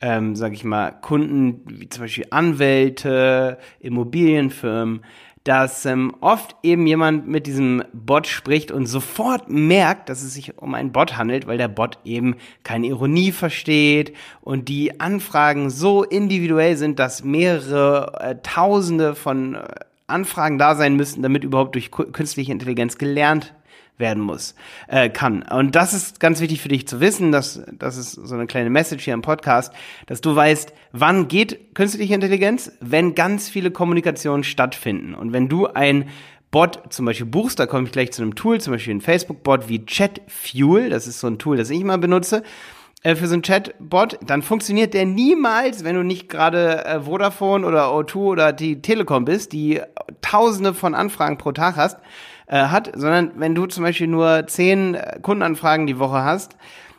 ähm, 0.00 0.36
sage 0.36 0.54
ich 0.54 0.64
mal, 0.64 0.90
Kunden 0.90 1.62
wie 1.66 1.88
zum 1.88 2.04
Beispiel 2.04 2.26
Anwälte, 2.30 3.58
Immobilienfirmen, 3.80 5.02
dass 5.44 5.84
ähm, 5.86 6.14
oft 6.20 6.56
eben 6.62 6.86
jemand 6.86 7.26
mit 7.26 7.46
diesem 7.46 7.82
Bot 7.92 8.26
spricht 8.26 8.70
und 8.70 8.86
sofort 8.86 9.50
merkt, 9.50 10.08
dass 10.08 10.22
es 10.22 10.34
sich 10.34 10.58
um 10.58 10.74
einen 10.74 10.92
Bot 10.92 11.16
handelt, 11.16 11.46
weil 11.46 11.58
der 11.58 11.68
Bot 11.68 11.98
eben 12.04 12.36
keine 12.62 12.86
Ironie 12.86 13.32
versteht 13.32 14.14
und 14.40 14.68
die 14.68 15.00
Anfragen 15.00 15.70
so 15.70 16.04
individuell 16.04 16.76
sind, 16.76 16.98
dass 16.98 17.24
mehrere 17.24 18.20
äh, 18.20 18.36
Tausende 18.42 19.14
von 19.16 19.56
äh, 19.56 19.66
Anfragen 20.06 20.58
da 20.58 20.74
sein 20.74 20.94
müssten, 20.94 21.22
damit 21.22 21.42
überhaupt 21.42 21.74
durch 21.74 21.90
künstliche 21.90 22.52
Intelligenz 22.52 22.98
gelernt 22.98 23.54
werden 24.02 24.22
muss, 24.22 24.54
äh, 24.88 25.08
kann. 25.08 25.42
Und 25.42 25.74
das 25.74 25.94
ist 25.94 26.20
ganz 26.20 26.42
wichtig 26.42 26.60
für 26.60 26.68
dich 26.68 26.86
zu 26.86 27.00
wissen, 27.00 27.32
dass 27.32 27.62
das 27.72 27.96
ist 27.96 28.12
so 28.12 28.34
eine 28.34 28.46
kleine 28.46 28.68
Message 28.68 29.04
hier 29.04 29.14
im 29.14 29.22
Podcast, 29.22 29.72
dass 30.04 30.20
du 30.20 30.36
weißt, 30.36 30.74
wann 30.92 31.28
geht 31.28 31.74
künstliche 31.74 32.12
Intelligenz, 32.12 32.70
wenn 32.80 33.14
ganz 33.14 33.48
viele 33.48 33.70
Kommunikationen 33.70 34.44
stattfinden. 34.44 35.14
Und 35.14 35.32
wenn 35.32 35.48
du 35.48 35.68
ein 35.68 36.10
Bot 36.50 36.92
zum 36.92 37.06
Beispiel 37.06 37.24
buchst, 37.24 37.58
da 37.58 37.64
komme 37.64 37.86
ich 37.86 37.92
gleich 37.92 38.12
zu 38.12 38.20
einem 38.20 38.34
Tool, 38.34 38.60
zum 38.60 38.74
Beispiel 38.74 38.94
ein 38.94 39.00
Facebook-Bot 39.00 39.70
wie 39.70 39.86
ChatFuel, 39.86 40.90
das 40.90 41.06
ist 41.06 41.18
so 41.18 41.26
ein 41.26 41.38
Tool, 41.38 41.56
das 41.56 41.70
ich 41.70 41.80
immer 41.80 41.96
benutze, 41.96 42.42
äh, 43.02 43.16
für 43.16 43.26
so 43.26 43.32
einen 43.32 43.42
Chatbot, 43.42 44.18
dann 44.26 44.42
funktioniert 44.42 44.94
der 44.94 45.06
niemals, 45.06 45.82
wenn 45.82 45.96
du 45.96 46.04
nicht 46.04 46.28
gerade 46.28 46.84
äh, 46.84 47.00
Vodafone 47.00 47.66
oder 47.66 47.86
O2 47.86 48.16
oder 48.16 48.52
die 48.52 48.82
Telekom 48.82 49.24
bist, 49.24 49.52
die 49.52 49.80
tausende 50.20 50.74
von 50.74 50.94
Anfragen 50.94 51.38
pro 51.38 51.52
Tag 51.52 51.76
hast, 51.76 51.98
äh, 52.52 52.66
hat, 52.66 52.92
sondern 52.94 53.32
wenn 53.36 53.54
du 53.54 53.64
zum 53.64 53.82
Beispiel 53.82 54.08
nur 54.08 54.46
zehn 54.46 54.94
äh, 54.94 55.18
Kundenanfragen 55.22 55.86
die 55.86 55.98
Woche 55.98 56.22
hast, 56.22 56.54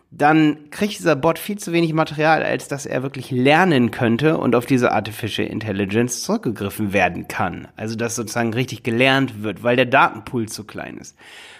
dann 0.09 0.71
kriegt 0.71 0.97
dieser 0.97 1.15
Bot 1.15 1.37
viel 1.37 1.59
zu 1.59 1.71
wenig 1.71 1.93
Material, 1.93 2.41
als 2.41 2.67
dass 2.67 2.87
er 2.87 3.03
wirklich 3.03 3.29
lernen 3.29 3.91
könnte 3.91 4.39
und 4.39 4.55
auf 4.55 4.65
diese 4.65 4.91
Artificial 4.91 5.47
Intelligence 5.47 6.23
zurückgegriffen 6.23 6.91
werden 6.91 7.27
kann. 7.27 7.67
Also 7.75 7.95
dass 7.95 8.15
sozusagen 8.15 8.51
richtig 8.55 8.81
gelernt 8.81 9.43
wird, 9.43 9.61
weil 9.61 9.75
der 9.75 9.85
Datenpool 9.85 10.47
zu 10.47 10.63
klein 10.63 10.97
ist. 10.97 11.15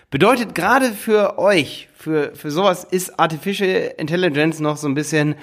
Bedeutet 0.09 0.55
gerade 0.55 0.91
für 0.91 1.37
euch, 1.37 1.87
für, 1.95 2.33
für 2.33 2.49
sowas 2.49 2.83
ist 2.83 3.19
Artificial 3.19 3.93
Intelligence 3.99 4.59
noch 4.59 4.77
so 4.77 4.87
ein 4.87 4.95
bisschen 4.95 5.35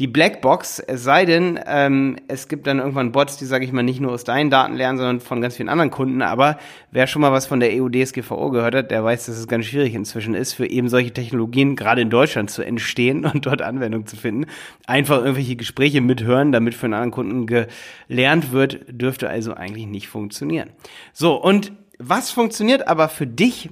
die 0.00 0.06
Blackbox, 0.06 0.78
es 0.78 1.04
sei 1.04 1.26
denn, 1.26 1.60
ähm, 1.66 2.16
es 2.26 2.48
gibt 2.48 2.66
dann 2.66 2.78
irgendwann 2.78 3.12
Bots, 3.12 3.36
die, 3.36 3.44
sage 3.44 3.66
ich 3.66 3.72
mal, 3.72 3.82
nicht 3.82 4.00
nur 4.00 4.12
aus 4.12 4.24
deinen 4.24 4.48
Daten 4.48 4.74
lernen, 4.74 4.96
sondern 4.96 5.20
von 5.20 5.42
ganz 5.42 5.56
vielen 5.56 5.68
anderen 5.68 5.90
Kunden. 5.90 6.22
Aber 6.22 6.58
wer 6.90 7.06
schon 7.06 7.20
mal 7.20 7.32
was 7.32 7.46
von 7.46 7.60
der 7.60 7.70
EU-DSGVO 7.74 8.48
gehört 8.48 8.74
hat, 8.74 8.90
der 8.90 9.04
weiß, 9.04 9.26
dass 9.26 9.36
es 9.36 9.46
ganz 9.46 9.66
schwierig 9.66 9.94
inzwischen 9.94 10.34
ist, 10.34 10.54
für 10.54 10.66
eben 10.66 10.88
solche 10.88 11.12
Technologien 11.12 11.76
gerade 11.76 12.00
in 12.00 12.08
Deutschland 12.08 12.50
zu 12.50 12.62
entstehen 12.62 13.26
und 13.32 13.44
dort 13.44 13.60
Anwendung 13.60 14.06
zu 14.06 14.16
finden. 14.16 14.46
Einfach 14.86 15.18
irgendwelche 15.18 15.56
Gespräche 15.56 16.00
mithören, 16.00 16.50
damit 16.50 16.72
für 16.72 16.86
einen 16.86 16.94
anderen 16.94 17.10
Kunden 17.10 17.66
gelernt 18.08 18.52
wird, 18.52 18.80
dürfte 18.88 19.28
also 19.28 19.52
eigentlich 19.52 19.86
nicht 19.86 20.08
funktionieren. 20.08 20.70
So, 21.12 21.34
und 21.34 21.72
was 21.98 22.30
funktioniert 22.30 22.88
aber 22.88 23.10
für 23.10 23.26
dich 23.26 23.68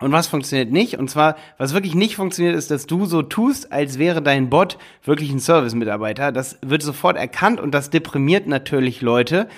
und 0.00 0.12
was 0.12 0.26
funktioniert 0.26 0.72
nicht? 0.72 0.98
Und 0.98 1.10
zwar, 1.10 1.36
was 1.58 1.74
wirklich 1.74 1.94
nicht 1.94 2.16
funktioniert, 2.16 2.56
ist, 2.56 2.70
dass 2.70 2.86
du 2.86 3.04
so 3.06 3.22
tust, 3.22 3.72
als 3.72 3.98
wäre 3.98 4.22
dein 4.22 4.50
Bot 4.50 4.78
wirklich 5.04 5.30
ein 5.30 5.40
Service-Mitarbeiter. 5.40 6.32
Das 6.32 6.58
wird 6.62 6.82
sofort 6.82 7.16
erkannt 7.16 7.60
und 7.60 7.72
das 7.72 7.90
deprimiert 7.90 8.46
natürlich 8.46 9.02
Leute, 9.02 9.48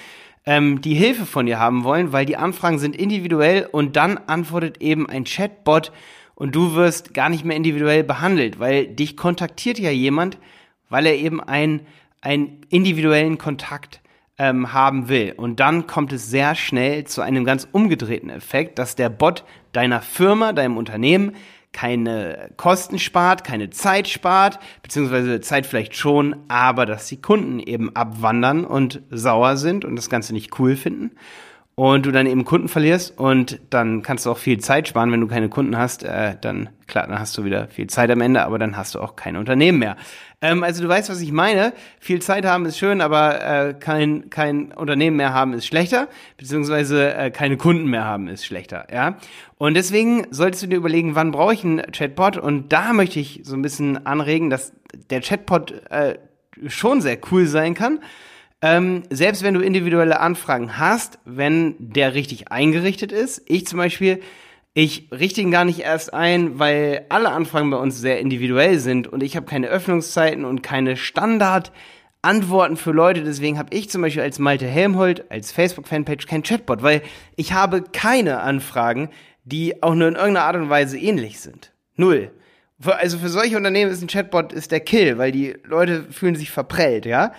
ähm, 0.45 0.81
die 0.81 0.95
Hilfe 0.95 1.27
von 1.27 1.47
dir 1.47 1.59
haben 1.59 1.85
wollen, 1.85 2.13
weil 2.13 2.27
die 2.27 2.37
Anfragen 2.37 2.79
sind 2.79 2.97
individuell 2.97 3.69
und 3.71 3.97
dann 3.97 4.19
antwortet 4.27 4.81
eben 4.81 5.09
ein 5.09 5.25
Chatbot 5.25 5.93
und 6.35 6.55
du 6.55 6.75
wirst 6.75 7.15
gar 7.15 7.29
nicht 7.29 7.45
mehr 7.45 7.57
individuell 7.57 8.03
behandelt, 8.03 8.59
weil 8.59 8.89
dich 8.89 9.17
kontaktiert 9.17 9.79
ja 9.79 9.91
jemand, 9.91 10.39
weil 10.89 11.07
er 11.07 11.15
eben 11.15 11.41
ein 11.41 11.81
einen 12.23 12.61
individuellen 12.71 13.37
Kontakt 13.37 14.01
ähm, 14.43 14.73
haben 14.73 15.09
will. 15.09 15.35
Und 15.37 15.61
dann 15.61 15.87
kommt 15.87 16.13
es 16.13 16.29
sehr 16.29 16.57
schnell 16.57 17.05
zu 17.05 17.23
einem 17.23 17.45
ganz 17.45 17.69
umgedrehten 17.71 18.29
Effekt, 18.29 18.77
dass 18.81 18.97
der 18.97 19.09
Bot 19.09 19.45
deiner 19.71 20.03
Firma, 20.03 20.53
deinem 20.53 20.77
Unternehmen 20.77 21.37
keine 21.73 22.51
Kosten 22.57 22.99
spart, 22.99 23.45
keine 23.45 23.71
Zeit 23.71 24.09
spart, 24.09 24.59
beziehungsweise 24.83 25.41
Zeit 25.41 25.65
vielleicht 25.65 25.95
schon, 25.95 26.35
aber 26.49 26.87
dass 26.87 27.07
die 27.07 27.23
Kunden 27.23 27.61
eben 27.61 27.95
abwandern 27.95 28.65
und 28.65 29.01
sauer 29.11 29.57
sind 29.57 29.85
und 29.85 29.95
das 29.95 30.11
Ganze 30.11 30.33
nicht 30.33 30.59
cool 30.59 30.75
finden 30.75 31.13
und 31.75 32.05
du 32.05 32.11
dann 32.11 32.27
eben 32.27 32.45
Kunden 32.45 32.69
verlierst 32.69 33.19
und 33.19 33.59
dann 33.71 34.03
kannst 34.03 34.27
du 34.27 34.31
auch 34.31 34.39
viel 34.39 34.59
Zeit 34.59 34.89
sparen, 34.89 35.11
wenn 35.11 35.23
du 35.23 35.27
keine 35.27 35.49
Kunden 35.49 35.79
hast, 35.79 36.05
äh, 36.05 36.37
dann 36.39 36.69
klar, 36.87 37.07
dann 37.07 37.19
hast 37.19 37.37
du 37.39 37.45
wieder 37.45 37.69
viel 37.69 37.87
Zeit 37.87 38.11
am 38.11 38.21
Ende, 38.21 38.45
aber 38.45 38.59
dann 38.59 38.77
hast 38.77 38.95
du 38.95 39.01
auch 39.01 39.17
kein 39.17 39.37
Unternehmen 39.37 39.79
mehr. 39.79 39.97
Ähm, 40.43 40.65
also 40.65 40.83
du 40.83 40.89
weißt, 40.89 41.09
was 41.09 41.23
ich 41.23 41.33
meine. 41.33 41.73
Viel 41.99 42.21
Zeit 42.21 42.45
haben 42.45 42.67
ist 42.67 42.77
schön, 42.79 43.01
aber 43.01 43.43
äh, 43.43 43.75
kein 43.75 44.29
kein 44.29 44.73
Unternehmen 44.73 45.17
mehr 45.17 45.33
haben 45.33 45.55
ist 45.55 45.67
schlechter, 45.67 46.09
beziehungsweise 46.37 47.15
äh, 47.15 47.31
keine 47.31 47.57
Kunden 47.57 47.89
mehr 47.89 48.05
haben 48.05 48.29
ist 48.29 48.45
schlechter, 48.45 48.87
ja. 48.93 49.17
Und 49.57 49.75
deswegen 49.75 50.27
solltest 50.31 50.65
du 50.65 50.67
dir 50.67 50.77
überlegen, 50.77 51.15
wann 51.15 51.31
brauche 51.31 51.55
ich 51.55 51.65
einen 51.65 51.81
Chatbot? 51.93 52.37
Und 52.37 52.73
da 52.73 52.93
möchte 52.93 53.19
ich 53.19 53.41
so 53.45 53.55
ein 53.55 53.63
bisschen 53.63 54.07
anregen, 54.07 54.51
dass 54.51 54.73
der 55.09 55.23
Chatbot 55.23 55.73
äh, 55.91 56.19
schon 56.67 57.01
sehr 57.01 57.19
cool 57.31 57.47
sein 57.47 57.73
kann 57.73 58.01
ähm, 58.63 59.03
selbst 59.11 59.43
wenn 59.43 59.55
du 59.55 59.61
individuelle 59.61 60.21
Anfragen 60.21 60.79
hast, 60.79 61.19
wenn 61.25 61.75
der 61.79 62.15
richtig 62.15 62.53
eingerichtet 62.53 63.11
ist, 63.11 63.43
ich 63.47 63.67
zum 63.67 63.79
Beispiel, 63.79 64.23
ich 64.73 65.09
richte 65.11 65.41
ihn 65.41 65.51
gar 65.51 65.65
nicht 65.65 65.81
erst 65.81 66.15
ein, 66.15 66.61
weil 66.61 67.05
alle 67.09 67.31
Anfragen 67.31 67.71
bei 67.71 67.77
uns 67.77 68.01
sehr 68.01 68.21
individuell 68.21 68.79
sind 68.79 69.09
und 69.09 69.23
ich 69.25 69.35
habe 69.35 69.47
keine 69.47 69.67
Öffnungszeiten 69.67 70.45
und 70.45 70.63
keine 70.63 70.97
Standardantworten 70.97 72.77
für 72.77 72.93
Leute. 72.93 73.25
Deswegen 73.25 73.59
habe 73.59 73.75
ich 73.75 73.91
zum 73.91 74.01
Beispiel 74.01 74.23
als 74.23 74.39
Malte 74.39 74.67
Helmholt, 74.67 75.29
als 75.29 75.51
Facebook-Fanpage 75.51 76.27
kein 76.27 76.45
Chatbot, 76.45 76.85
weil 76.85 77.03
ich 77.35 77.53
habe 77.53 77.83
keine 77.83 78.41
Anfragen, 78.41 79.11
die 79.43 79.83
auch 79.83 79.97
nur 79.97 80.07
in 80.07 80.15
irgendeiner 80.15 80.47
Art 80.47 80.57
und 80.57 80.71
Weise 80.71 80.97
ähnlich 80.99 81.41
sind. 81.41 81.73
Null. 81.97 82.31
Also 82.85 83.19
für 83.19 83.29
solche 83.29 83.57
Unternehmen 83.57 83.91
ist 83.91 84.03
ein 84.03 84.09
Chatbot 84.09 84.53
ist 84.53 84.71
der 84.71 84.81
Kill, 84.81 85.19
weil 85.19 85.33
die 85.33 85.57
Leute 85.65 86.05
fühlen 86.11 86.37
sich 86.37 86.53
verprellt, 86.53 87.07
ja. 87.07 87.33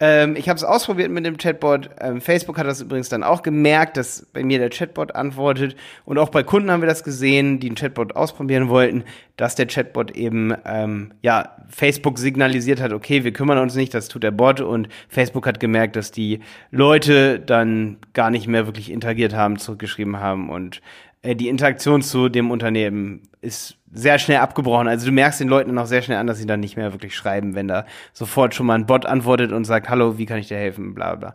Ähm, 0.00 0.34
ich 0.36 0.48
habe 0.48 0.56
es 0.56 0.64
ausprobiert 0.64 1.10
mit 1.10 1.24
dem 1.24 1.36
Chatbot. 1.36 1.90
Ähm, 2.00 2.20
Facebook 2.20 2.58
hat 2.58 2.66
das 2.66 2.80
übrigens 2.80 3.08
dann 3.08 3.22
auch 3.22 3.42
gemerkt, 3.42 3.96
dass 3.96 4.26
bei 4.32 4.42
mir 4.42 4.58
der 4.58 4.70
Chatbot 4.70 5.14
antwortet. 5.14 5.76
Und 6.04 6.18
auch 6.18 6.30
bei 6.30 6.42
Kunden 6.42 6.70
haben 6.70 6.82
wir 6.82 6.88
das 6.88 7.04
gesehen, 7.04 7.60
die 7.60 7.68
einen 7.68 7.76
Chatbot 7.76 8.16
ausprobieren 8.16 8.68
wollten, 8.68 9.04
dass 9.36 9.54
der 9.54 9.66
Chatbot 9.66 10.10
eben 10.10 10.52
ähm, 10.64 11.12
ja 11.22 11.56
Facebook 11.68 12.18
signalisiert 12.18 12.80
hat, 12.80 12.92
okay, 12.92 13.24
wir 13.24 13.32
kümmern 13.32 13.58
uns 13.58 13.74
nicht, 13.76 13.94
das 13.94 14.08
tut 14.08 14.24
der 14.24 14.32
Bot. 14.32 14.60
Und 14.60 14.88
Facebook 15.08 15.46
hat 15.46 15.60
gemerkt, 15.60 15.94
dass 15.96 16.10
die 16.10 16.40
Leute 16.70 17.38
dann 17.38 17.98
gar 18.14 18.30
nicht 18.30 18.48
mehr 18.48 18.66
wirklich 18.66 18.90
interagiert 18.90 19.34
haben, 19.34 19.58
zurückgeschrieben 19.58 20.18
haben 20.18 20.50
und 20.50 20.80
äh, 21.22 21.34
die 21.34 21.48
Interaktion 21.48 22.02
zu 22.02 22.28
dem 22.28 22.50
Unternehmen 22.50 23.22
ist 23.44 23.76
sehr 23.92 24.18
schnell 24.18 24.38
abgebrochen. 24.38 24.88
Also 24.88 25.06
du 25.06 25.12
merkst 25.12 25.40
den 25.40 25.48
Leuten 25.48 25.78
auch 25.78 25.86
sehr 25.86 26.02
schnell 26.02 26.18
an, 26.18 26.26
dass 26.26 26.38
sie 26.38 26.46
dann 26.46 26.60
nicht 26.60 26.76
mehr 26.76 26.92
wirklich 26.92 27.14
schreiben, 27.14 27.54
wenn 27.54 27.68
da 27.68 27.86
sofort 28.12 28.54
schon 28.54 28.66
mal 28.66 28.74
ein 28.74 28.86
Bot 28.86 29.06
antwortet 29.06 29.52
und 29.52 29.64
sagt, 29.64 29.88
hallo, 29.88 30.18
wie 30.18 30.26
kann 30.26 30.38
ich 30.38 30.48
dir 30.48 30.56
helfen, 30.56 30.94
bla 30.94 31.14
bla. 31.14 31.34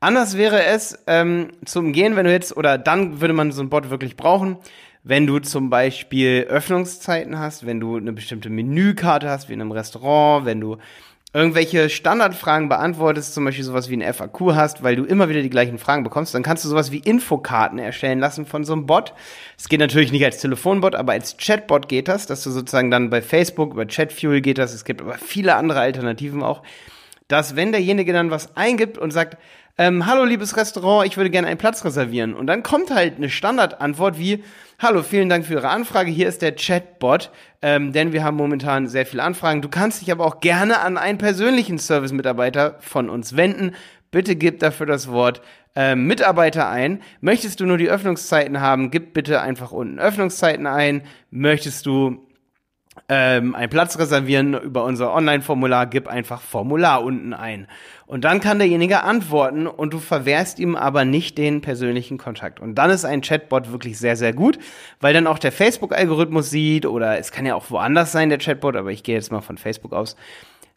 Anders 0.00 0.36
wäre 0.36 0.64
es 0.64 0.96
ähm, 1.08 1.48
zum 1.64 1.92
Gehen, 1.92 2.14
wenn 2.14 2.24
du 2.24 2.30
jetzt, 2.30 2.56
oder 2.56 2.78
dann 2.78 3.20
würde 3.20 3.34
man 3.34 3.50
so 3.50 3.62
ein 3.62 3.68
Bot 3.68 3.90
wirklich 3.90 4.16
brauchen, 4.16 4.58
wenn 5.02 5.26
du 5.26 5.40
zum 5.40 5.70
Beispiel 5.70 6.46
Öffnungszeiten 6.48 7.38
hast, 7.38 7.66
wenn 7.66 7.80
du 7.80 7.96
eine 7.96 8.12
bestimmte 8.12 8.50
Menükarte 8.50 9.28
hast, 9.28 9.48
wie 9.48 9.54
in 9.54 9.60
einem 9.60 9.72
Restaurant, 9.72 10.44
wenn 10.44 10.60
du 10.60 10.76
irgendwelche 11.34 11.90
Standardfragen 11.90 12.70
beantwortest, 12.70 13.34
zum 13.34 13.44
Beispiel 13.44 13.64
sowas 13.64 13.90
wie 13.90 14.02
ein 14.02 14.14
FAQ 14.14 14.54
hast, 14.54 14.82
weil 14.82 14.96
du 14.96 15.04
immer 15.04 15.28
wieder 15.28 15.42
die 15.42 15.50
gleichen 15.50 15.78
Fragen 15.78 16.02
bekommst, 16.02 16.34
dann 16.34 16.42
kannst 16.42 16.64
du 16.64 16.68
sowas 16.70 16.90
wie 16.90 16.98
Infokarten 16.98 17.78
erstellen 17.78 18.18
lassen 18.18 18.46
von 18.46 18.64
so 18.64 18.72
einem 18.72 18.86
Bot. 18.86 19.12
Es 19.58 19.68
geht 19.68 19.80
natürlich 19.80 20.10
nicht 20.10 20.24
als 20.24 20.40
Telefonbot, 20.40 20.94
aber 20.94 21.12
als 21.12 21.36
Chatbot 21.36 21.88
geht 21.88 22.08
das, 22.08 22.26
dass 22.26 22.42
du 22.44 22.50
sozusagen 22.50 22.90
dann 22.90 23.10
bei 23.10 23.20
Facebook, 23.20 23.72
über 23.74 23.86
Chatfuel 23.86 24.40
geht 24.40 24.56
das, 24.56 24.72
es 24.72 24.84
gibt 24.84 25.02
aber 25.02 25.14
viele 25.14 25.56
andere 25.56 25.80
Alternativen 25.80 26.42
auch, 26.42 26.62
dass 27.28 27.56
wenn 27.56 27.72
derjenige 27.72 28.12
dann 28.12 28.30
was 28.30 28.56
eingibt 28.56 28.98
und 28.98 29.10
sagt, 29.10 29.36
ähm, 29.80 30.06
hallo 30.06 30.24
liebes 30.24 30.56
Restaurant, 30.56 31.06
ich 31.06 31.16
würde 31.16 31.30
gerne 31.30 31.46
einen 31.46 31.58
Platz 31.58 31.84
reservieren. 31.84 32.34
Und 32.34 32.48
dann 32.48 32.64
kommt 32.64 32.90
halt 32.90 33.16
eine 33.16 33.30
Standardantwort 33.30 34.18
wie, 34.18 34.42
hallo, 34.80 35.04
vielen 35.04 35.28
Dank 35.28 35.46
für 35.46 35.54
Ihre 35.54 35.68
Anfrage, 35.68 36.10
hier 36.10 36.26
ist 36.26 36.42
der 36.42 36.56
Chatbot, 36.56 37.30
ähm, 37.62 37.92
denn 37.92 38.12
wir 38.12 38.24
haben 38.24 38.36
momentan 38.36 38.88
sehr 38.88 39.06
viele 39.06 39.22
Anfragen. 39.22 39.62
Du 39.62 39.68
kannst 39.68 40.00
dich 40.00 40.10
aber 40.10 40.26
auch 40.26 40.40
gerne 40.40 40.80
an 40.80 40.98
einen 40.98 41.18
persönlichen 41.18 41.78
Service-Mitarbeiter 41.78 42.76
von 42.80 43.08
uns 43.08 43.36
wenden. 43.36 43.76
Bitte 44.10 44.34
gib 44.34 44.58
dafür 44.58 44.86
das 44.86 45.08
Wort 45.08 45.42
äh, 45.76 45.94
Mitarbeiter 45.94 46.68
ein. 46.68 47.00
Möchtest 47.20 47.60
du 47.60 47.66
nur 47.66 47.78
die 47.78 47.88
Öffnungszeiten 47.88 48.60
haben, 48.60 48.90
gib 48.90 49.12
bitte 49.12 49.40
einfach 49.40 49.70
unten 49.70 50.00
Öffnungszeiten 50.00 50.66
ein. 50.66 51.02
Möchtest 51.30 51.86
du 51.86 52.27
ähm, 53.08 53.54
einen 53.54 53.70
Platz 53.70 53.98
reservieren 53.98 54.54
über 54.54 54.84
unser 54.84 55.14
Online-Formular, 55.14 55.86
gib 55.86 56.08
einfach 56.08 56.40
Formular 56.40 57.02
unten 57.02 57.32
ein. 57.32 57.66
Und 58.06 58.24
dann 58.24 58.40
kann 58.40 58.58
derjenige 58.58 59.02
antworten 59.02 59.66
und 59.66 59.92
du 59.92 59.98
verwehrst 59.98 60.58
ihm 60.58 60.76
aber 60.76 61.04
nicht 61.04 61.36
den 61.36 61.60
persönlichen 61.60 62.16
Kontakt. 62.16 62.58
Und 62.58 62.76
dann 62.76 62.90
ist 62.90 63.04
ein 63.04 63.20
Chatbot 63.20 63.70
wirklich 63.70 63.98
sehr, 63.98 64.16
sehr 64.16 64.32
gut, 64.32 64.58
weil 65.00 65.12
dann 65.12 65.26
auch 65.26 65.38
der 65.38 65.52
Facebook-Algorithmus 65.52 66.50
sieht 66.50 66.86
oder 66.86 67.18
es 67.18 67.32
kann 67.32 67.44
ja 67.44 67.54
auch 67.54 67.70
woanders 67.70 68.12
sein, 68.12 68.30
der 68.30 68.38
Chatbot, 68.38 68.76
aber 68.76 68.90
ich 68.90 69.02
gehe 69.02 69.14
jetzt 69.14 69.30
mal 69.30 69.42
von 69.42 69.58
Facebook 69.58 69.92
aus, 69.92 70.16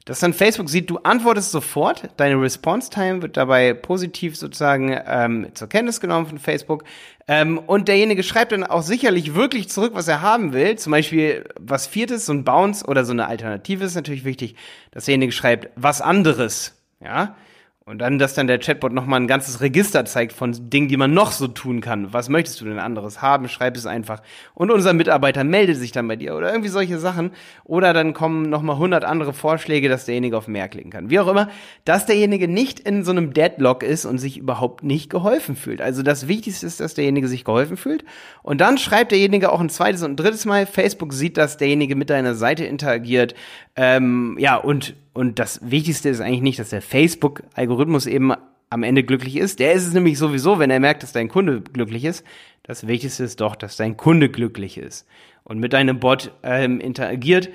dass 0.05 0.19
dann 0.19 0.33
Facebook 0.33 0.69
sieht, 0.69 0.89
du 0.89 0.97
antwortest 0.99 1.51
sofort, 1.51 2.09
deine 2.17 2.41
Response-Time 2.41 3.21
wird 3.21 3.37
dabei 3.37 3.73
positiv 3.73 4.35
sozusagen 4.35 4.99
ähm, 5.05 5.47
zur 5.53 5.69
Kenntnis 5.69 5.99
genommen 5.99 6.25
von 6.25 6.39
Facebook 6.39 6.83
ähm, 7.27 7.59
und 7.59 7.87
derjenige 7.87 8.23
schreibt 8.23 8.51
dann 8.51 8.63
auch 8.63 8.81
sicherlich 8.81 9.35
wirklich 9.35 9.69
zurück, 9.69 9.91
was 9.93 10.07
er 10.07 10.21
haben 10.21 10.53
will. 10.53 10.75
Zum 10.77 10.91
Beispiel 10.91 11.45
was 11.59 11.87
Viertes, 11.87 12.25
so 12.25 12.33
ein 12.33 12.43
Bounce 12.43 12.85
oder 12.85 13.05
so 13.05 13.11
eine 13.11 13.27
Alternative 13.27 13.83
ist 13.85 13.95
natürlich 13.95 14.25
wichtig, 14.25 14.55
dass 14.91 15.05
derjenige 15.05 15.31
schreibt 15.31 15.69
was 15.75 16.01
anderes, 16.01 16.75
ja. 16.99 17.35
Und 17.83 17.97
dann, 17.97 18.19
dass 18.19 18.35
dann 18.35 18.45
der 18.45 18.59
Chatbot 18.59 18.93
nochmal 18.93 19.19
ein 19.19 19.27
ganzes 19.27 19.59
Register 19.59 20.05
zeigt 20.05 20.33
von 20.33 20.69
Dingen, 20.69 20.87
die 20.87 20.97
man 20.97 21.15
noch 21.15 21.31
so 21.31 21.47
tun 21.47 21.81
kann. 21.81 22.13
Was 22.13 22.29
möchtest 22.29 22.61
du 22.61 22.65
denn 22.65 22.77
anderes 22.77 23.23
haben? 23.23 23.49
Schreib 23.49 23.75
es 23.75 23.87
einfach. 23.87 24.21
Und 24.53 24.69
unser 24.69 24.93
Mitarbeiter 24.93 25.43
meldet 25.43 25.77
sich 25.77 25.91
dann 25.91 26.07
bei 26.07 26.15
dir 26.15 26.35
oder 26.35 26.51
irgendwie 26.51 26.69
solche 26.69 26.99
Sachen. 26.99 27.31
Oder 27.63 27.93
dann 27.93 28.13
kommen 28.13 28.51
nochmal 28.51 28.75
100 28.75 29.03
andere 29.03 29.33
Vorschläge, 29.33 29.89
dass 29.89 30.05
derjenige 30.05 30.37
auf 30.37 30.47
mehr 30.47 30.69
klicken 30.69 30.91
kann. 30.91 31.09
Wie 31.09 31.19
auch 31.19 31.27
immer, 31.27 31.49
dass 31.83 32.05
derjenige 32.05 32.47
nicht 32.47 32.79
in 32.79 33.03
so 33.03 33.09
einem 33.09 33.33
Deadlock 33.33 33.81
ist 33.81 34.05
und 34.05 34.19
sich 34.19 34.37
überhaupt 34.37 34.83
nicht 34.83 35.09
geholfen 35.09 35.55
fühlt. 35.55 35.81
Also 35.81 36.03
das 36.03 36.27
Wichtigste 36.27 36.67
ist, 36.67 36.81
dass 36.81 36.93
derjenige 36.93 37.27
sich 37.27 37.43
geholfen 37.45 37.77
fühlt. 37.77 38.05
Und 38.43 38.61
dann 38.61 38.77
schreibt 38.77 39.11
derjenige 39.11 39.51
auch 39.51 39.59
ein 39.59 39.69
zweites 39.69 40.03
und 40.03 40.11
ein 40.11 40.17
drittes 40.17 40.45
Mal. 40.45 40.67
Facebook 40.67 41.13
sieht, 41.13 41.35
dass 41.35 41.57
derjenige 41.57 41.95
mit 41.95 42.11
deiner 42.11 42.35
Seite 42.35 42.63
interagiert. 42.63 43.33
Ähm, 43.75 44.37
ja, 44.39 44.57
und 44.57 44.93
und 45.13 45.39
das 45.39 45.59
Wichtigste 45.63 46.09
ist 46.09 46.21
eigentlich 46.21 46.41
nicht, 46.41 46.59
dass 46.59 46.69
der 46.69 46.81
Facebook-Algorithmus 46.81 48.05
eben 48.05 48.33
am 48.69 48.83
Ende 48.83 49.03
glücklich 49.03 49.35
ist. 49.35 49.59
Der 49.59 49.73
ist 49.73 49.85
es 49.85 49.93
nämlich 49.93 50.17
sowieso, 50.17 50.57
wenn 50.57 50.71
er 50.71 50.79
merkt, 50.79 51.03
dass 51.03 51.11
dein 51.11 51.27
Kunde 51.27 51.61
glücklich 51.61 52.05
ist. 52.05 52.25
Das 52.63 52.87
Wichtigste 52.87 53.25
ist 53.25 53.41
doch, 53.41 53.55
dass 53.55 53.75
dein 53.75 53.97
Kunde 53.97 54.29
glücklich 54.29 54.77
ist 54.77 55.05
und 55.43 55.59
mit 55.59 55.73
deinem 55.73 55.99
Bot 55.99 56.31
ähm, 56.43 56.79
interagiert. 56.79 57.49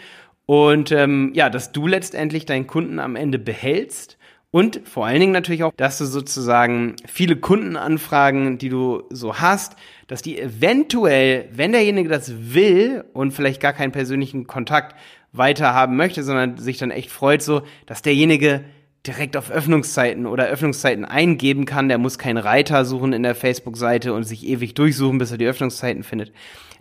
Und 0.44 0.92
ähm, 0.92 1.32
ja, 1.34 1.48
dass 1.48 1.72
du 1.72 1.86
letztendlich 1.86 2.44
deinen 2.44 2.66
Kunden 2.66 2.98
am 2.98 3.16
Ende 3.16 3.38
behältst 3.38 4.18
und 4.56 4.80
vor 4.88 5.04
allen 5.04 5.20
Dingen 5.20 5.32
natürlich 5.32 5.64
auch, 5.64 5.72
dass 5.76 5.98
du 5.98 6.06
sozusagen 6.06 6.96
viele 7.06 7.36
Kundenanfragen, 7.36 8.58
die 8.58 8.68
du 8.68 9.02
so 9.10 9.38
hast, 9.38 9.76
dass 10.06 10.22
die 10.22 10.38
eventuell, 10.38 11.48
wenn 11.52 11.72
derjenige 11.72 12.08
das 12.08 12.54
will 12.54 13.04
und 13.12 13.32
vielleicht 13.32 13.60
gar 13.60 13.72
keinen 13.72 13.92
persönlichen 13.92 14.46
Kontakt 14.46 14.96
weiter 15.38 15.74
haben 15.74 15.96
möchte, 15.96 16.22
sondern 16.22 16.58
sich 16.58 16.78
dann 16.78 16.90
echt 16.90 17.10
freut, 17.10 17.42
so, 17.42 17.62
dass 17.86 18.02
derjenige 18.02 18.64
direkt 19.06 19.36
auf 19.36 19.50
Öffnungszeiten 19.50 20.26
oder 20.26 20.46
Öffnungszeiten 20.46 21.04
eingeben 21.04 21.64
kann. 21.64 21.88
Der 21.88 21.98
muss 21.98 22.18
keinen 22.18 22.38
Reiter 22.38 22.84
suchen 22.84 23.12
in 23.12 23.22
der 23.22 23.34
Facebook-Seite 23.34 24.12
und 24.12 24.24
sich 24.24 24.46
ewig 24.46 24.74
durchsuchen, 24.74 25.18
bis 25.18 25.30
er 25.30 25.38
die 25.38 25.46
Öffnungszeiten 25.46 26.02
findet. 26.02 26.32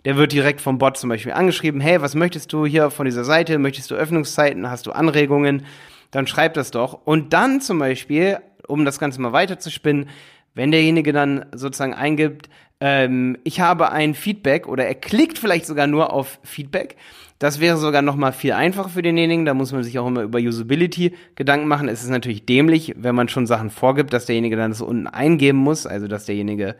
Der 0.04 0.16
wird 0.16 0.32
direkt 0.32 0.60
vom 0.60 0.78
Bot 0.78 0.96
zum 0.96 1.08
Beispiel 1.08 1.32
angeschrieben, 1.32 1.80
hey, 1.80 2.00
was 2.00 2.14
möchtest 2.14 2.52
du 2.52 2.66
hier 2.66 2.90
von 2.90 3.06
dieser 3.06 3.24
Seite? 3.24 3.58
Möchtest 3.58 3.90
du 3.90 3.94
Öffnungszeiten? 3.94 4.70
Hast 4.70 4.86
du 4.86 4.92
Anregungen? 4.92 5.64
Dann 6.10 6.26
schreib 6.26 6.54
das 6.54 6.70
doch. 6.70 6.94
Und 7.04 7.32
dann 7.32 7.60
zum 7.60 7.78
Beispiel, 7.78 8.38
um 8.66 8.84
das 8.84 8.98
Ganze 8.98 9.20
mal 9.20 9.32
weiter 9.32 9.58
zu 9.58 9.70
spinnen, 9.70 10.08
wenn 10.54 10.70
derjenige 10.70 11.12
dann 11.12 11.46
sozusagen 11.52 11.94
eingibt, 11.94 12.48
ähm, 12.80 13.38
ich 13.44 13.60
habe 13.60 13.90
ein 13.90 14.14
Feedback 14.14 14.68
oder 14.68 14.86
er 14.86 14.94
klickt 14.94 15.38
vielleicht 15.38 15.66
sogar 15.66 15.86
nur 15.86 16.12
auf 16.12 16.38
Feedback, 16.42 16.96
das 17.38 17.60
wäre 17.60 17.76
sogar 17.76 18.00
noch 18.00 18.16
mal 18.16 18.32
viel 18.32 18.52
einfacher 18.52 18.88
für 18.88 19.02
denjenigen. 19.02 19.44
Da 19.44 19.52
muss 19.52 19.72
man 19.72 19.82
sich 19.82 19.98
auch 19.98 20.06
immer 20.06 20.22
über 20.22 20.38
Usability 20.38 21.14
Gedanken 21.34 21.68
machen. 21.68 21.88
Es 21.88 22.02
ist 22.02 22.08
natürlich 22.08 22.46
dämlich, 22.46 22.94
wenn 22.96 23.14
man 23.14 23.28
schon 23.28 23.46
Sachen 23.46 23.68
vorgibt, 23.70 24.12
dass 24.12 24.24
derjenige 24.24 24.56
dann 24.56 24.72
so 24.72 24.86
unten 24.86 25.06
eingeben 25.06 25.58
muss. 25.58 25.86
Also, 25.86 26.08
dass 26.08 26.24
derjenige 26.24 26.76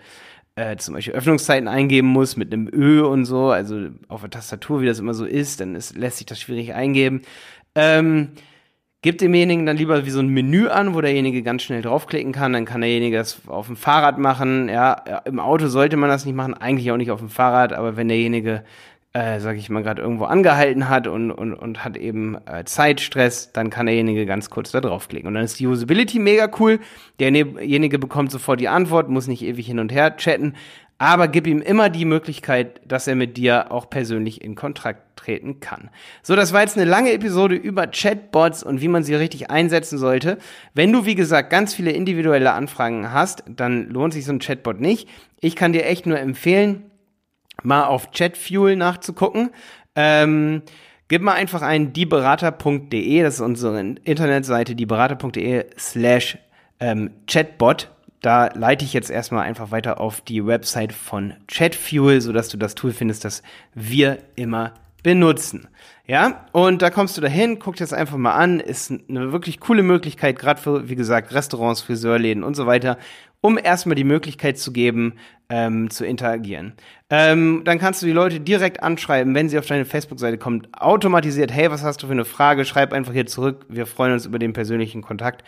äh, 0.55 0.77
zum 0.77 0.95
Beispiel 0.95 1.13
Öffnungszeiten 1.13 1.69
eingeben 1.69 2.09
muss 2.09 2.37
mit 2.37 2.53
einem 2.53 2.71
Ö 2.73 3.03
und 3.03 3.27
so. 3.27 3.51
Also 3.51 3.89
auf 4.09 4.23
der 4.23 4.31
Tastatur, 4.31 4.81
wie 4.81 4.87
das 4.87 4.99
immer 4.99 5.13
so 5.13 5.27
ist, 5.27 5.61
dann 5.61 5.75
ist, 5.75 5.95
lässt 5.97 6.19
sich 6.19 6.27
das 6.27 6.41
schwierig 6.41 6.73
eingeben. 6.73 7.21
Ähm, 7.75 8.31
Gib 9.03 9.19
demjenigen 9.19 9.67
dann 9.67 9.77
lieber 9.77 10.05
wie 10.05 10.11
so 10.11 10.21
ein 10.21 10.29
Menü 10.29 10.69
an, 10.69 10.95
wo 10.95 11.01
derjenige 11.01 11.43
ganz 11.43 11.63
schnell 11.63 11.83
draufklicken 11.83 12.33
kann. 12.33 12.53
Dann 12.53 12.65
kann 12.65 12.81
derjenige 12.81 13.19
das 13.19 13.41
auf 13.47 13.67
dem 13.67 13.77
Fahrrad 13.77 14.19
machen. 14.19 14.69
Ja, 14.69 14.95
im 15.25 15.39
Auto 15.39 15.69
sollte 15.69 15.97
man 15.97 16.09
das 16.09 16.25
nicht 16.25 16.35
machen, 16.35 16.55
eigentlich 16.55 16.91
auch 16.91 16.97
nicht 16.97 17.11
auf 17.11 17.21
dem 17.21 17.29
Fahrrad, 17.29 17.73
aber 17.73 17.97
wenn 17.97 18.09
derjenige 18.09 18.65
äh, 19.17 19.41
sage 19.41 19.59
ich 19.59 19.71
mal, 19.71 19.83
gerade 19.83 20.03
irgendwo 20.03 20.25
angehalten 20.25 20.91
hat 20.91 21.07
und, 21.07 21.31
und, 21.31 21.55
und 21.55 21.85
hat 21.85 21.97
eben 21.97 22.37
äh, 22.45 22.65
Zeitstress, 22.65 23.51
dann 23.51 23.71
kann 23.71 23.87
derjenige 23.87 24.27
ganz 24.27 24.51
kurz 24.51 24.73
da 24.73 24.83
draufklicken. 24.83 25.27
Und 25.27 25.33
dann 25.33 25.45
ist 25.45 25.59
die 25.59 25.67
Usability 25.67 26.19
mega 26.19 26.51
cool. 26.61 26.81
Derjenige 27.19 27.99
bekommt 27.99 28.31
sofort 28.31 28.61
die 28.61 28.69
Antwort, 28.69 29.09
muss 29.09 29.27
nicht 29.27 29.43
ewig 29.43 29.67
hin 29.67 29.79
und 29.79 29.91
her 29.91 30.19
chatten, 30.19 30.53
aber 30.99 31.29
gib 31.29 31.47
ihm 31.47 31.61
immer 31.61 31.91
die 31.91 32.07
Möglichkeit, 32.07 32.81
dass 32.87 33.07
er 33.07 33.17
mit 33.17 33.37
dir 33.37 33.71
auch 33.71 33.91
persönlich 33.91 34.43
in 34.43 34.55
Kontakt 34.55 35.17
treten 35.17 35.61
kann. 35.61 35.91
So, 36.23 36.37
das 36.37 36.53
war 36.53 36.63
jetzt 36.63 36.77
eine 36.77 36.89
lange 36.89 37.13
Episode 37.13 37.55
über 37.55 37.87
Chatbots 37.87 38.63
und 38.63 38.81
wie 38.81 38.89
man 38.89 39.03
sie 39.03 39.15
richtig 39.15 39.51
einsetzen 39.51 39.99
sollte. 39.99 40.39
Wenn 40.73 40.93
du, 40.93 41.05
wie 41.05 41.15
gesagt, 41.15 41.51
ganz 41.51 41.75
viele 41.75 41.91
individuelle 41.91 42.53
Anfragen 42.53 43.13
hast, 43.13 43.45
dann 43.47 43.89
lohnt 43.91 44.15
sich 44.15 44.25
so 44.25 44.33
ein 44.33 44.39
Chatbot 44.39 44.81
nicht. 44.81 45.09
Ich 45.41 45.55
kann 45.55 45.73
dir 45.73 45.85
echt 45.85 46.07
nur 46.07 46.19
empfehlen, 46.19 46.91
mal 47.63 47.85
auf 47.85 48.11
Chatfuel 48.13 48.77
nachzugucken. 48.77 49.51
Ähm, 49.95 50.63
gib 51.09 51.21
mal 51.21 51.35
einfach 51.35 51.61
ein 51.61 51.93
dieberater.de, 51.93 53.23
das 53.23 53.35
ist 53.35 53.41
unsere 53.41 53.79
Internetseite, 53.81 54.75
dieberater.de 54.75 55.67
slash 55.79 56.39
ähm, 56.81 57.11
Chatbot. 57.27 57.91
Da 58.27 58.49
leite 58.55 58.85
ich 58.85 58.93
jetzt 58.93 59.09
erstmal 59.09 59.47
einfach 59.47 59.71
weiter 59.71 60.01
auf 60.01 60.21
die 60.21 60.45
Website 60.45 60.93
von 60.93 61.35
Chatfuel, 61.47 62.21
sodass 62.21 62.49
du 62.49 62.57
das 62.57 62.75
Tool 62.75 62.91
findest, 62.91 63.25
das 63.25 63.41
wir 63.73 64.19
immer 64.35 64.75
benutzen. 65.05 65.69
Ja, 66.09 66.45
und 66.51 66.83
da 66.83 66.91
kommst 66.91 67.17
du 67.17 67.21
dahin, 67.21 67.61
guck 67.61 67.77
dir 67.77 67.85
das 67.85 67.93
einfach 67.93 68.17
mal 68.17 68.33
an, 68.33 68.59
ist 68.59 68.93
eine 69.09 69.31
wirklich 69.31 69.61
coole 69.61 69.85
Möglichkeit, 69.85 70.41
gerade 70.41 70.61
für, 70.61 70.89
wie 70.89 70.97
gesagt, 70.97 71.33
Restaurants, 71.33 71.83
Friseurläden 71.83 72.43
und 72.43 72.57
so 72.57 72.67
weiter, 72.67 72.99
um 73.43 73.59
erstmal 73.63 73.95
die 73.95 74.03
Möglichkeit 74.03 74.59
zu 74.59 74.73
geben, 74.73 75.15
ähm, 75.49 75.89
zu 75.91 76.05
interagieren. 76.05 76.73
Ähm, 77.11 77.63
dann 77.65 77.79
kannst 77.79 78.03
du 78.03 78.07
die 78.07 78.13
Leute 78.13 78.41
direkt 78.41 78.83
anschreiben, 78.83 79.37
wenn 79.37 79.49
sie 79.49 79.61
auf 79.61 79.67
deine 79.67 79.85
Facebook-Seite 79.85 80.39
kommen, 80.39 80.67
automatisiert, 80.73 81.53
hey, 81.53 81.71
was 81.71 81.85
hast 81.85 82.03
du 82.03 82.09
für 82.09 82.13
eine 82.13 82.25
Frage? 82.25 82.65
Schreib 82.65 82.93
einfach 82.93 83.13
hier 83.13 83.27
zurück, 83.27 83.67
wir 83.69 83.87
freuen 83.87 84.15
uns 84.15 84.27
über 84.27 84.41
den 84.41 84.53
persönlichen 84.53 85.03
Kontakt. 85.03 85.45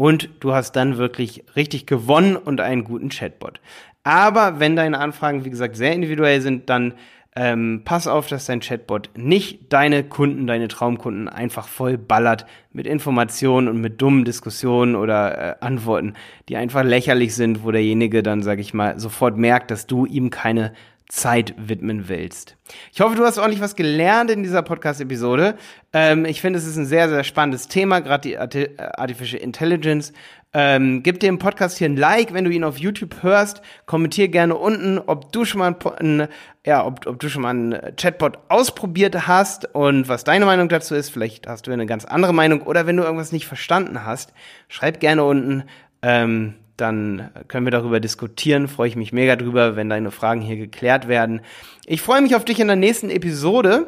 Und 0.00 0.30
du 0.40 0.54
hast 0.54 0.76
dann 0.76 0.96
wirklich 0.96 1.44
richtig 1.56 1.84
gewonnen 1.84 2.34
und 2.34 2.62
einen 2.62 2.84
guten 2.84 3.10
Chatbot. 3.10 3.60
Aber 4.02 4.58
wenn 4.58 4.74
deine 4.74 4.98
Anfragen, 4.98 5.44
wie 5.44 5.50
gesagt, 5.50 5.76
sehr 5.76 5.92
individuell 5.92 6.40
sind, 6.40 6.70
dann 6.70 6.94
ähm, 7.36 7.82
pass 7.84 8.06
auf, 8.06 8.26
dass 8.26 8.46
dein 8.46 8.60
Chatbot 8.60 9.10
nicht 9.14 9.70
deine 9.74 10.02
Kunden, 10.02 10.46
deine 10.46 10.68
Traumkunden 10.68 11.28
einfach 11.28 11.68
voll 11.68 11.98
ballert 11.98 12.46
mit 12.72 12.86
Informationen 12.86 13.68
und 13.68 13.82
mit 13.82 14.00
dummen 14.00 14.24
Diskussionen 14.24 14.96
oder 14.96 15.36
äh, 15.36 15.54
Antworten, 15.60 16.14
die 16.48 16.56
einfach 16.56 16.82
lächerlich 16.82 17.34
sind, 17.34 17.62
wo 17.62 17.70
derjenige 17.70 18.22
dann, 18.22 18.42
sag 18.42 18.58
ich 18.58 18.72
mal, 18.72 18.98
sofort 18.98 19.36
merkt, 19.36 19.70
dass 19.70 19.86
du 19.86 20.06
ihm 20.06 20.30
keine 20.30 20.72
Zeit 21.10 21.54
widmen 21.56 22.08
willst. 22.08 22.56
Ich 22.92 23.00
hoffe, 23.00 23.16
du 23.16 23.24
hast 23.24 23.38
ordentlich 23.38 23.60
was 23.60 23.74
gelernt 23.74 24.30
in 24.30 24.44
dieser 24.44 24.62
Podcast-Episode. 24.62 25.56
Ähm, 25.92 26.24
ich 26.24 26.40
finde, 26.40 26.58
es 26.58 26.66
ist 26.66 26.76
ein 26.76 26.86
sehr, 26.86 27.08
sehr 27.08 27.24
spannendes 27.24 27.66
Thema, 27.66 28.00
gerade 28.00 28.28
die 28.28 28.38
Artificial 28.38 29.42
Intelligence. 29.42 30.12
Ähm, 30.52 31.02
gib 31.02 31.18
dem 31.18 31.38
Podcast 31.38 31.78
hier 31.78 31.88
ein 31.88 31.96
Like, 31.96 32.32
wenn 32.32 32.44
du 32.44 32.50
ihn 32.50 32.62
auf 32.62 32.78
YouTube 32.78 33.22
hörst. 33.22 33.60
Kommentier 33.86 34.28
gerne 34.28 34.56
unten, 34.56 34.98
ob 34.98 35.32
du 35.32 35.44
schon 35.44 35.58
mal 35.58 35.76
ein, 35.98 36.28
ja, 36.64 36.86
ob, 36.86 37.06
ob 37.06 37.18
du 37.18 37.28
schon 37.28 37.42
mal 37.42 37.50
einen 37.50 37.96
Chatbot 37.96 38.38
ausprobiert 38.48 39.26
hast 39.26 39.74
und 39.74 40.08
was 40.08 40.22
deine 40.22 40.46
Meinung 40.46 40.68
dazu 40.68 40.94
ist. 40.94 41.10
Vielleicht 41.10 41.48
hast 41.48 41.66
du 41.66 41.72
eine 41.72 41.86
ganz 41.86 42.04
andere 42.04 42.32
Meinung 42.32 42.62
oder 42.62 42.86
wenn 42.86 42.96
du 42.96 43.02
irgendwas 43.02 43.32
nicht 43.32 43.46
verstanden 43.46 44.04
hast, 44.04 44.32
schreib 44.68 45.00
gerne 45.00 45.24
unten. 45.24 45.64
Ähm, 46.02 46.54
dann 46.80 47.30
können 47.48 47.66
wir 47.66 47.70
darüber 47.70 48.00
diskutieren. 48.00 48.68
Freue 48.68 48.88
ich 48.88 48.96
mich 48.96 49.12
mega 49.12 49.36
drüber, 49.36 49.76
wenn 49.76 49.88
deine 49.88 50.10
Fragen 50.10 50.40
hier 50.40 50.56
geklärt 50.56 51.08
werden. 51.08 51.40
Ich 51.86 52.02
freue 52.02 52.22
mich 52.22 52.34
auf 52.34 52.44
dich 52.44 52.60
in 52.60 52.66
der 52.66 52.76
nächsten 52.76 53.10
Episode. 53.10 53.86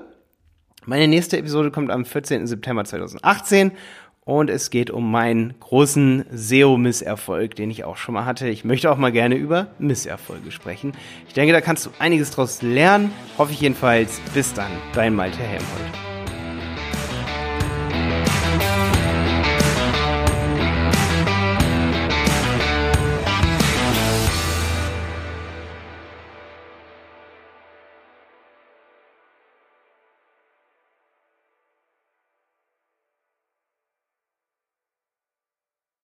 Meine 0.85 1.09
nächste 1.09 1.38
Episode 1.38 1.71
kommt 1.71 1.90
am 1.90 2.05
14. 2.05 2.47
September 2.47 2.85
2018 2.85 3.73
und 4.25 4.51
es 4.51 4.71
geht 4.71 4.90
um 4.90 5.11
meinen 5.11 5.55
großen 5.59 6.25
SEO-Misserfolg, 6.33 7.57
den 7.57 7.71
ich 7.71 7.85
auch 7.85 7.97
schon 7.97 8.14
mal 8.14 8.25
hatte. 8.25 8.49
Ich 8.49 8.64
möchte 8.64 8.90
auch 8.90 8.97
mal 8.97 9.12
gerne 9.12 9.35
über 9.35 9.69
Misserfolge 9.79 10.51
sprechen. 10.51 10.93
Ich 11.27 11.35
denke, 11.35 11.53
da 11.53 11.61
kannst 11.61 11.87
du 11.87 11.90
einiges 11.99 12.31
draus 12.31 12.62
lernen. 12.62 13.11
Hoffe 13.38 13.53
ich 13.53 13.61
jedenfalls. 13.61 14.21
Bis 14.35 14.53
dann, 14.55 14.71
dein 14.95 15.14
Malte 15.14 15.38
Helmholt. 15.38 16.12